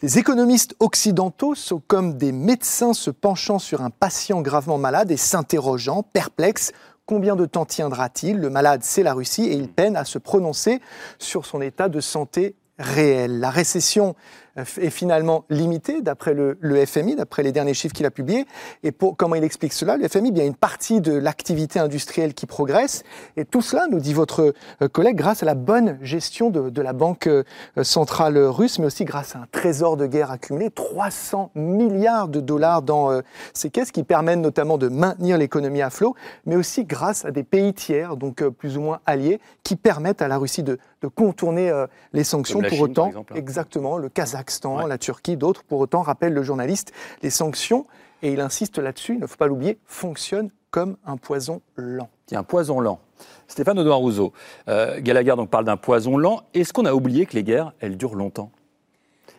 Les 0.00 0.18
économistes 0.18 0.76
occidentaux 0.80 1.54
sont 1.54 1.82
comme 1.86 2.14
des 2.16 2.32
médecins 2.32 2.94
se 2.94 3.10
penchant 3.10 3.58
sur 3.58 3.82
un 3.82 3.90
patient 3.90 4.40
gravement 4.40 4.78
malade 4.78 5.10
et 5.10 5.18
s'interrogeant, 5.18 6.02
perplexes, 6.02 6.72
Combien 7.06 7.36
de 7.36 7.44
temps 7.44 7.66
tiendra-t-il? 7.66 8.38
Le 8.38 8.48
malade, 8.48 8.80
c'est 8.82 9.02
la 9.02 9.12
Russie 9.12 9.44
et 9.44 9.52
il 9.52 9.68
peine 9.68 9.94
à 9.94 10.06
se 10.06 10.16
prononcer 10.16 10.80
sur 11.18 11.44
son 11.44 11.60
état 11.60 11.90
de 11.90 12.00
santé 12.00 12.56
réel. 12.78 13.40
La 13.40 13.50
récession 13.50 14.16
est 14.56 14.90
finalement 14.90 15.44
limité 15.50 16.00
d'après 16.00 16.34
le, 16.34 16.56
FMI, 16.86 17.16
d'après 17.16 17.42
les 17.42 17.52
derniers 17.52 17.74
chiffres 17.74 17.94
qu'il 17.94 18.06
a 18.06 18.10
publiés. 18.10 18.46
Et 18.82 18.92
pour, 18.92 19.16
comment 19.16 19.34
il 19.34 19.44
explique 19.44 19.72
cela? 19.72 19.96
Le 19.96 20.08
FMI, 20.08 20.30
y 20.30 20.40
a 20.40 20.44
une 20.44 20.54
partie 20.54 21.00
de 21.00 21.12
l'activité 21.12 21.78
industrielle 21.78 22.34
qui 22.34 22.46
progresse. 22.46 23.02
Et 23.36 23.44
tout 23.44 23.62
cela, 23.62 23.86
nous 23.90 23.98
dit 23.98 24.14
votre 24.14 24.54
euh, 24.82 24.88
collègue, 24.88 25.16
grâce 25.16 25.42
à 25.42 25.46
la 25.46 25.54
bonne 25.54 25.98
gestion 26.02 26.50
de, 26.50 26.82
la 26.82 26.92
Banque 26.92 27.26
euh, 27.26 27.42
centrale 27.82 28.38
russe, 28.38 28.78
mais 28.78 28.86
aussi 28.86 29.04
grâce 29.04 29.34
à 29.34 29.40
un 29.40 29.46
trésor 29.50 29.96
de 29.96 30.06
guerre 30.06 30.30
accumulé, 30.30 30.70
300 30.70 31.50
milliards 31.54 32.28
de 32.28 32.40
dollars 32.40 32.82
dans 32.82 33.10
euh, 33.10 33.22
ces 33.54 33.70
caisses 33.70 33.90
qui 33.90 34.04
permettent 34.04 34.38
notamment 34.38 34.78
de 34.78 34.88
maintenir 34.88 35.38
l'économie 35.38 35.82
à 35.82 35.90
flot, 35.90 36.14
mais 36.46 36.56
aussi 36.56 36.84
grâce 36.84 37.24
à 37.24 37.30
des 37.30 37.42
pays 37.42 37.72
tiers, 37.74 38.16
donc 38.16 38.46
plus 38.48 38.76
ou 38.76 38.80
moins 38.80 39.00
alliés, 39.06 39.40
qui 39.62 39.76
permettent 39.76 40.22
à 40.22 40.28
la 40.28 40.38
Russie 40.38 40.62
de, 40.62 40.78
contourner 41.14 41.70
les 42.14 42.24
sanctions. 42.24 42.62
pour 42.62 42.80
autant, 42.80 43.12
hein. 43.14 43.34
exactement, 43.34 43.98
le 43.98 44.08
Kazakhstan 44.44 44.86
la 44.86 44.98
Turquie, 44.98 45.36
d'autres, 45.36 45.64
pour 45.64 45.80
autant, 45.80 46.02
rappellent 46.02 46.34
le 46.34 46.42
journaliste, 46.42 46.92
les 47.22 47.30
sanctions, 47.30 47.86
et 48.22 48.32
il 48.32 48.40
insiste 48.40 48.78
là-dessus, 48.78 49.14
il 49.14 49.20
ne 49.20 49.26
faut 49.26 49.36
pas 49.36 49.46
l'oublier, 49.46 49.78
fonctionnent 49.86 50.50
comme 50.70 50.96
un 51.04 51.16
poison 51.16 51.62
lent. 51.76 52.08
un 52.32 52.42
poison 52.42 52.80
lent. 52.80 53.00
Stéphane 53.48 53.78
Audouin 53.78 53.94
Rousseau, 53.94 54.32
euh, 54.68 55.00
Gallagher 55.00 55.34
donc 55.36 55.50
parle 55.50 55.64
d'un 55.64 55.76
poison 55.76 56.16
lent. 56.16 56.42
Est-ce 56.54 56.72
qu'on 56.72 56.86
a 56.86 56.94
oublié 56.94 57.26
que 57.26 57.34
les 57.34 57.44
guerres, 57.44 57.72
elles 57.80 57.96
durent 57.96 58.16
longtemps 58.16 58.50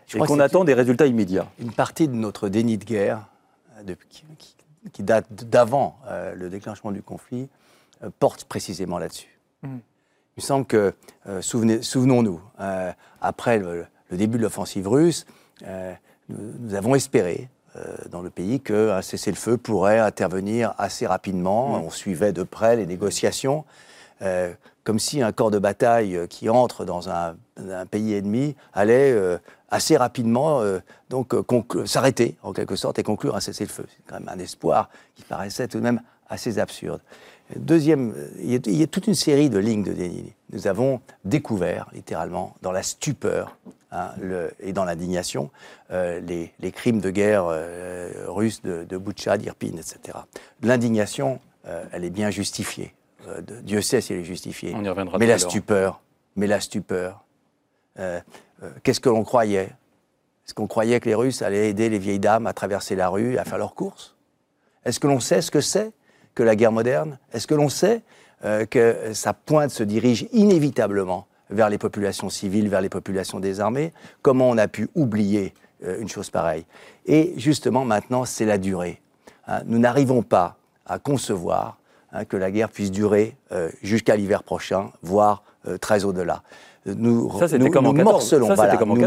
Je 0.07 0.17
Et 0.17 0.21
qu'on 0.21 0.39
attend 0.39 0.63
des 0.63 0.73
résultats 0.73 1.07
immédiats? 1.07 1.47
Une 1.59 1.73
partie 1.73 2.07
de 2.07 2.13
notre 2.13 2.47
déni 2.47 2.77
de 2.77 2.85
guerre, 2.85 3.27
euh, 3.77 3.95
qui, 4.93 5.03
date 5.03 5.25
d'avant 5.31 5.97
euh, 6.07 6.35
le 6.35 6.49
déclenchement 6.49 6.91
du 6.91 7.01
conflit, 7.01 7.49
porte 8.19 8.43
précisément 8.43 8.99
là-dessus. 8.99 9.39
Mmh. 9.63 9.67
Il 10.37 10.41
me 10.41 10.41
semble 10.41 10.65
que, 10.65 10.93
souvenons-nous, 11.39 12.41
après 13.21 13.57
le, 13.57 13.85
le 14.09 14.17
début 14.17 14.37
de 14.37 14.43
l'offensive 14.43 14.87
russe, 14.87 15.25
euh, 15.67 15.93
nous, 16.29 16.73
avons 16.75 16.95
espéré 16.95 17.49
euh, 17.75 17.95
dans 18.09 18.21
le 18.21 18.29
pays 18.29 18.59
qu'un 18.59 19.01
cessez-le-feu 19.01 19.57
pourrait 19.57 19.99
intervenir 19.99 20.73
assez 20.77 21.05
rapidement. 21.05 21.79
Mm. 21.79 21.83
On 21.85 21.89
suivait 21.89 22.33
de 22.33 22.43
près 22.43 22.75
les 22.75 22.85
négociations, 22.85 23.65
euh, 24.21 24.53
comme 24.83 24.99
si 24.99 25.21
un 25.21 25.31
corps 25.31 25.51
de 25.51 25.59
bataille 25.59 26.27
qui 26.29 26.49
entre 26.49 26.85
dans 26.85 27.09
un, 27.09 27.35
pays 27.89 28.13
ennemi 28.13 28.55
allait 28.73 29.17
assez 29.69 29.97
rapidement 29.97 30.61
donc 31.09 31.33
s'arrêter 31.85 32.35
en 32.43 32.53
quelque 32.53 32.75
sorte 32.75 32.99
et 32.99 33.03
conclure 33.03 33.35
un 33.35 33.39
cessez-le-feu. 33.39 33.85
C'est 33.89 34.03
quand 34.05 34.19
même 34.19 34.29
un 34.29 34.37
espoir 34.37 34.89
qui 35.15 35.23
paraissait 35.23 35.67
tout 35.67 35.77
de 35.77 35.83
même 35.83 36.01
assez 36.29 36.59
absurde. 36.59 36.99
Deuxième, 37.55 38.13
il 38.39 38.51
y, 38.51 38.83
a, 38.83 38.87
toute 38.87 39.07
une 39.07 39.15
série 39.15 39.49
de 39.49 39.59
lignes 39.59 39.83
de 39.83 39.93
déni. 39.93 40.33
Nous 40.51 40.67
avons 40.67 40.99
découvert, 41.23 41.87
littéralement, 41.93 42.55
dans 42.63 42.71
la 42.71 42.81
stupeur 42.81 43.55
hein, 43.95 44.11
et 44.59 44.73
dans 44.73 44.85
l'indignation, 44.85 45.49
les, 45.89 46.71
crimes 46.71 46.99
de 46.99 47.09
guerre 47.09 47.45
russes 48.27 48.61
de, 48.61 48.83
de 48.83 48.97
Butcha, 48.97 49.37
d'Irpin, 49.37 49.77
etc. 49.77 50.17
L'indignation, 50.61 51.39
elle 51.91 52.03
est 52.03 52.09
bien 52.09 52.29
justifiée. 52.29 52.93
Dieu 53.63 53.81
sait 53.81 54.01
si 54.01 54.13
elle 54.13 54.19
est 54.19 54.23
justifiée. 54.23 54.73
On 54.75 54.83
y 54.83 54.89
reviendra 54.89 55.17
mais 55.17 55.27
la 55.27 55.37
stupeur, 55.37 56.01
mais 56.35 56.47
la 56.47 56.59
stupeur. 56.59 57.23
Euh, 57.99 58.19
euh, 58.63 58.69
qu'est-ce 58.83 58.99
que 58.99 59.09
l'on 59.09 59.23
croyait? 59.23 59.69
Est-ce 60.45 60.53
qu'on 60.53 60.67
croyait 60.67 60.99
que 60.99 61.09
les 61.09 61.15
Russes 61.15 61.41
allaient 61.41 61.69
aider 61.69 61.89
les 61.89 61.99
vieilles 61.99 62.19
dames 62.19 62.47
à 62.47 62.53
traverser 62.53 62.95
la 62.95 63.09
rue, 63.09 63.37
à 63.37 63.45
faire 63.45 63.57
leurs 63.57 63.73
courses? 63.73 64.15
Est-ce 64.83 64.99
que 64.99 65.07
l'on 65.07 65.19
sait 65.19 65.41
ce 65.41 65.49
que 65.49 65.61
c'est 65.61 65.91
que 66.35 66.43
la 66.43 66.55
guerre 66.55 66.71
moderne? 66.71 67.17
Est-ce 67.33 67.47
que 67.47 67.55
l'on 67.55 67.69
sait 67.69 68.03
euh, 68.43 68.65
que 68.65 69.13
sa 69.13 69.33
pointe 69.33 69.71
se 69.71 69.83
dirige 69.83 70.27
inévitablement 70.31 71.27
vers 71.49 71.69
les 71.69 71.77
populations 71.77 72.29
civiles, 72.29 72.69
vers 72.69 72.81
les 72.81 72.89
populations 72.89 73.39
désarmées 73.39 73.93
Comment 74.21 74.49
on 74.49 74.57
a 74.57 74.67
pu 74.67 74.89
oublier 74.95 75.53
une 75.99 76.09
chose 76.09 76.29
pareille 76.29 76.65
Et 77.05 77.33
justement, 77.37 77.85
maintenant, 77.85 78.25
c'est 78.25 78.45
la 78.45 78.57
durée. 78.57 79.01
Hein. 79.47 79.61
nous 79.65 79.77
n'arrivons 79.77 80.23
pas 80.23 80.57
à 80.87 80.97
concevoir 80.97 81.77
hein, 82.11 82.25
que 82.25 82.37
la 82.37 82.49
guerre 82.49 82.69
puisse 82.69 82.91
durer 82.91 83.35
jusqu'à 83.83 84.15
l'hiver 84.15 84.41
prochain, 84.41 84.91
voire 85.03 85.43
très 85.81 86.05
au-delà 86.05 86.41
nous, 86.85 87.29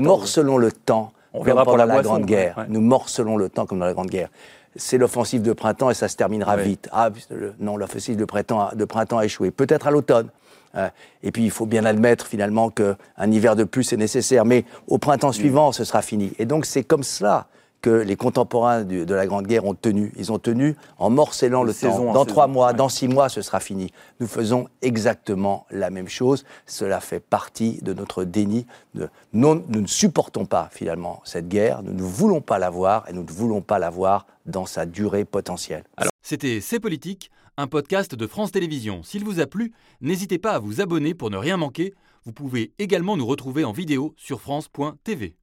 morcelons, 0.00 0.58
le 0.58 0.72
temps. 0.72 1.12
On 1.32 1.44
comme 1.44 1.62
pendant 1.64 1.84
la, 1.84 2.02
Grande 2.02 2.24
Guerre. 2.24 2.66
Nous 2.68 2.80
morcelons 2.80 3.36
le 3.36 3.48
temps 3.48 3.66
comme 3.66 3.78
dans 3.78 3.86
la 3.86 3.92
Grande 3.92 4.10
Guerre. 4.10 4.30
C'est 4.76 4.98
l'offensive 4.98 5.42
de 5.42 5.52
printemps 5.52 5.90
et 5.90 5.94
ça 5.94 6.08
se 6.08 6.16
terminera 6.16 6.56
vite. 6.56 6.88
Ah, 6.92 7.10
non, 7.58 7.76
l'offensive 7.76 8.16
de 8.16 8.24
printemps, 8.24 8.70
de 8.74 8.84
printemps 8.84 9.18
a 9.18 9.24
échoué. 9.24 9.50
Peut-être 9.50 9.86
à 9.86 9.90
l'automne. 9.90 10.28
Euh, 10.74 10.88
et 11.22 11.32
puis 11.32 11.44
il 11.44 11.50
faut 11.50 11.66
bien 11.66 11.84
admettre 11.84 12.26
finalement 12.26 12.70
qu'un 12.70 12.96
hiver 13.30 13.56
de 13.56 13.64
plus 13.64 13.92
est 13.92 13.96
nécessaire, 13.96 14.44
mais 14.44 14.64
au 14.86 14.98
printemps 14.98 15.32
suivant, 15.32 15.72
ce 15.72 15.84
sera 15.84 16.02
fini. 16.02 16.32
Et 16.38 16.46
donc 16.46 16.66
c'est 16.66 16.84
comme 16.84 17.02
cela 17.02 17.48
que 17.80 17.90
les 17.90 18.16
contemporains 18.16 18.82
de 18.82 19.14
la 19.14 19.26
Grande 19.26 19.46
Guerre 19.46 19.64
ont 19.64 19.74
tenu. 19.74 20.12
Ils 20.16 20.32
ont 20.32 20.38
tenu 20.38 20.76
en 20.98 21.10
morcellant 21.10 21.62
le 21.62 21.72
temps. 21.72 22.12
Dans 22.12 22.24
trois 22.24 22.46
mois, 22.46 22.72
dans 22.72 22.88
six 22.88 23.08
mois, 23.08 23.28
ce 23.28 23.42
sera 23.42 23.60
fini. 23.60 23.92
Nous 24.20 24.26
faisons 24.26 24.66
exactement 24.82 25.66
la 25.70 25.90
même 25.90 26.08
chose. 26.08 26.44
Cela 26.66 27.00
fait 27.00 27.20
partie 27.20 27.78
de 27.82 27.92
notre 27.92 28.24
déni. 28.24 28.66
nous 29.32 29.62
ne 29.68 29.86
supportons 29.86 30.44
pas 30.44 30.68
finalement 30.72 31.20
cette 31.24 31.48
guerre. 31.48 31.82
Nous 31.82 31.92
ne 31.92 32.02
voulons 32.02 32.40
pas 32.40 32.58
la 32.58 32.70
voir 32.70 33.04
et 33.08 33.12
nous 33.12 33.22
ne 33.22 33.30
voulons 33.30 33.60
pas 33.60 33.78
la 33.78 33.90
voir 33.90 34.26
dans 34.46 34.66
sa 34.66 34.86
durée 34.86 35.24
potentielle. 35.24 35.84
C'était 36.22 36.60
C'est 36.60 36.80
politique, 36.80 37.30
un 37.58 37.66
podcast 37.66 38.14
de 38.14 38.26
France 38.28 38.52
Télévisions. 38.52 39.02
S'il 39.02 39.24
vous 39.24 39.40
a 39.40 39.46
plu, 39.46 39.72
n'hésitez 40.00 40.38
pas 40.38 40.52
à 40.52 40.58
vous 40.60 40.80
abonner 40.80 41.12
pour 41.12 41.28
ne 41.28 41.36
rien 41.36 41.56
manquer. 41.56 41.92
Vous 42.24 42.32
pouvez 42.32 42.72
également 42.78 43.16
nous 43.16 43.26
retrouver 43.26 43.64
en 43.64 43.72
vidéo 43.72 44.14
sur 44.16 44.40
France.tv. 44.40 45.34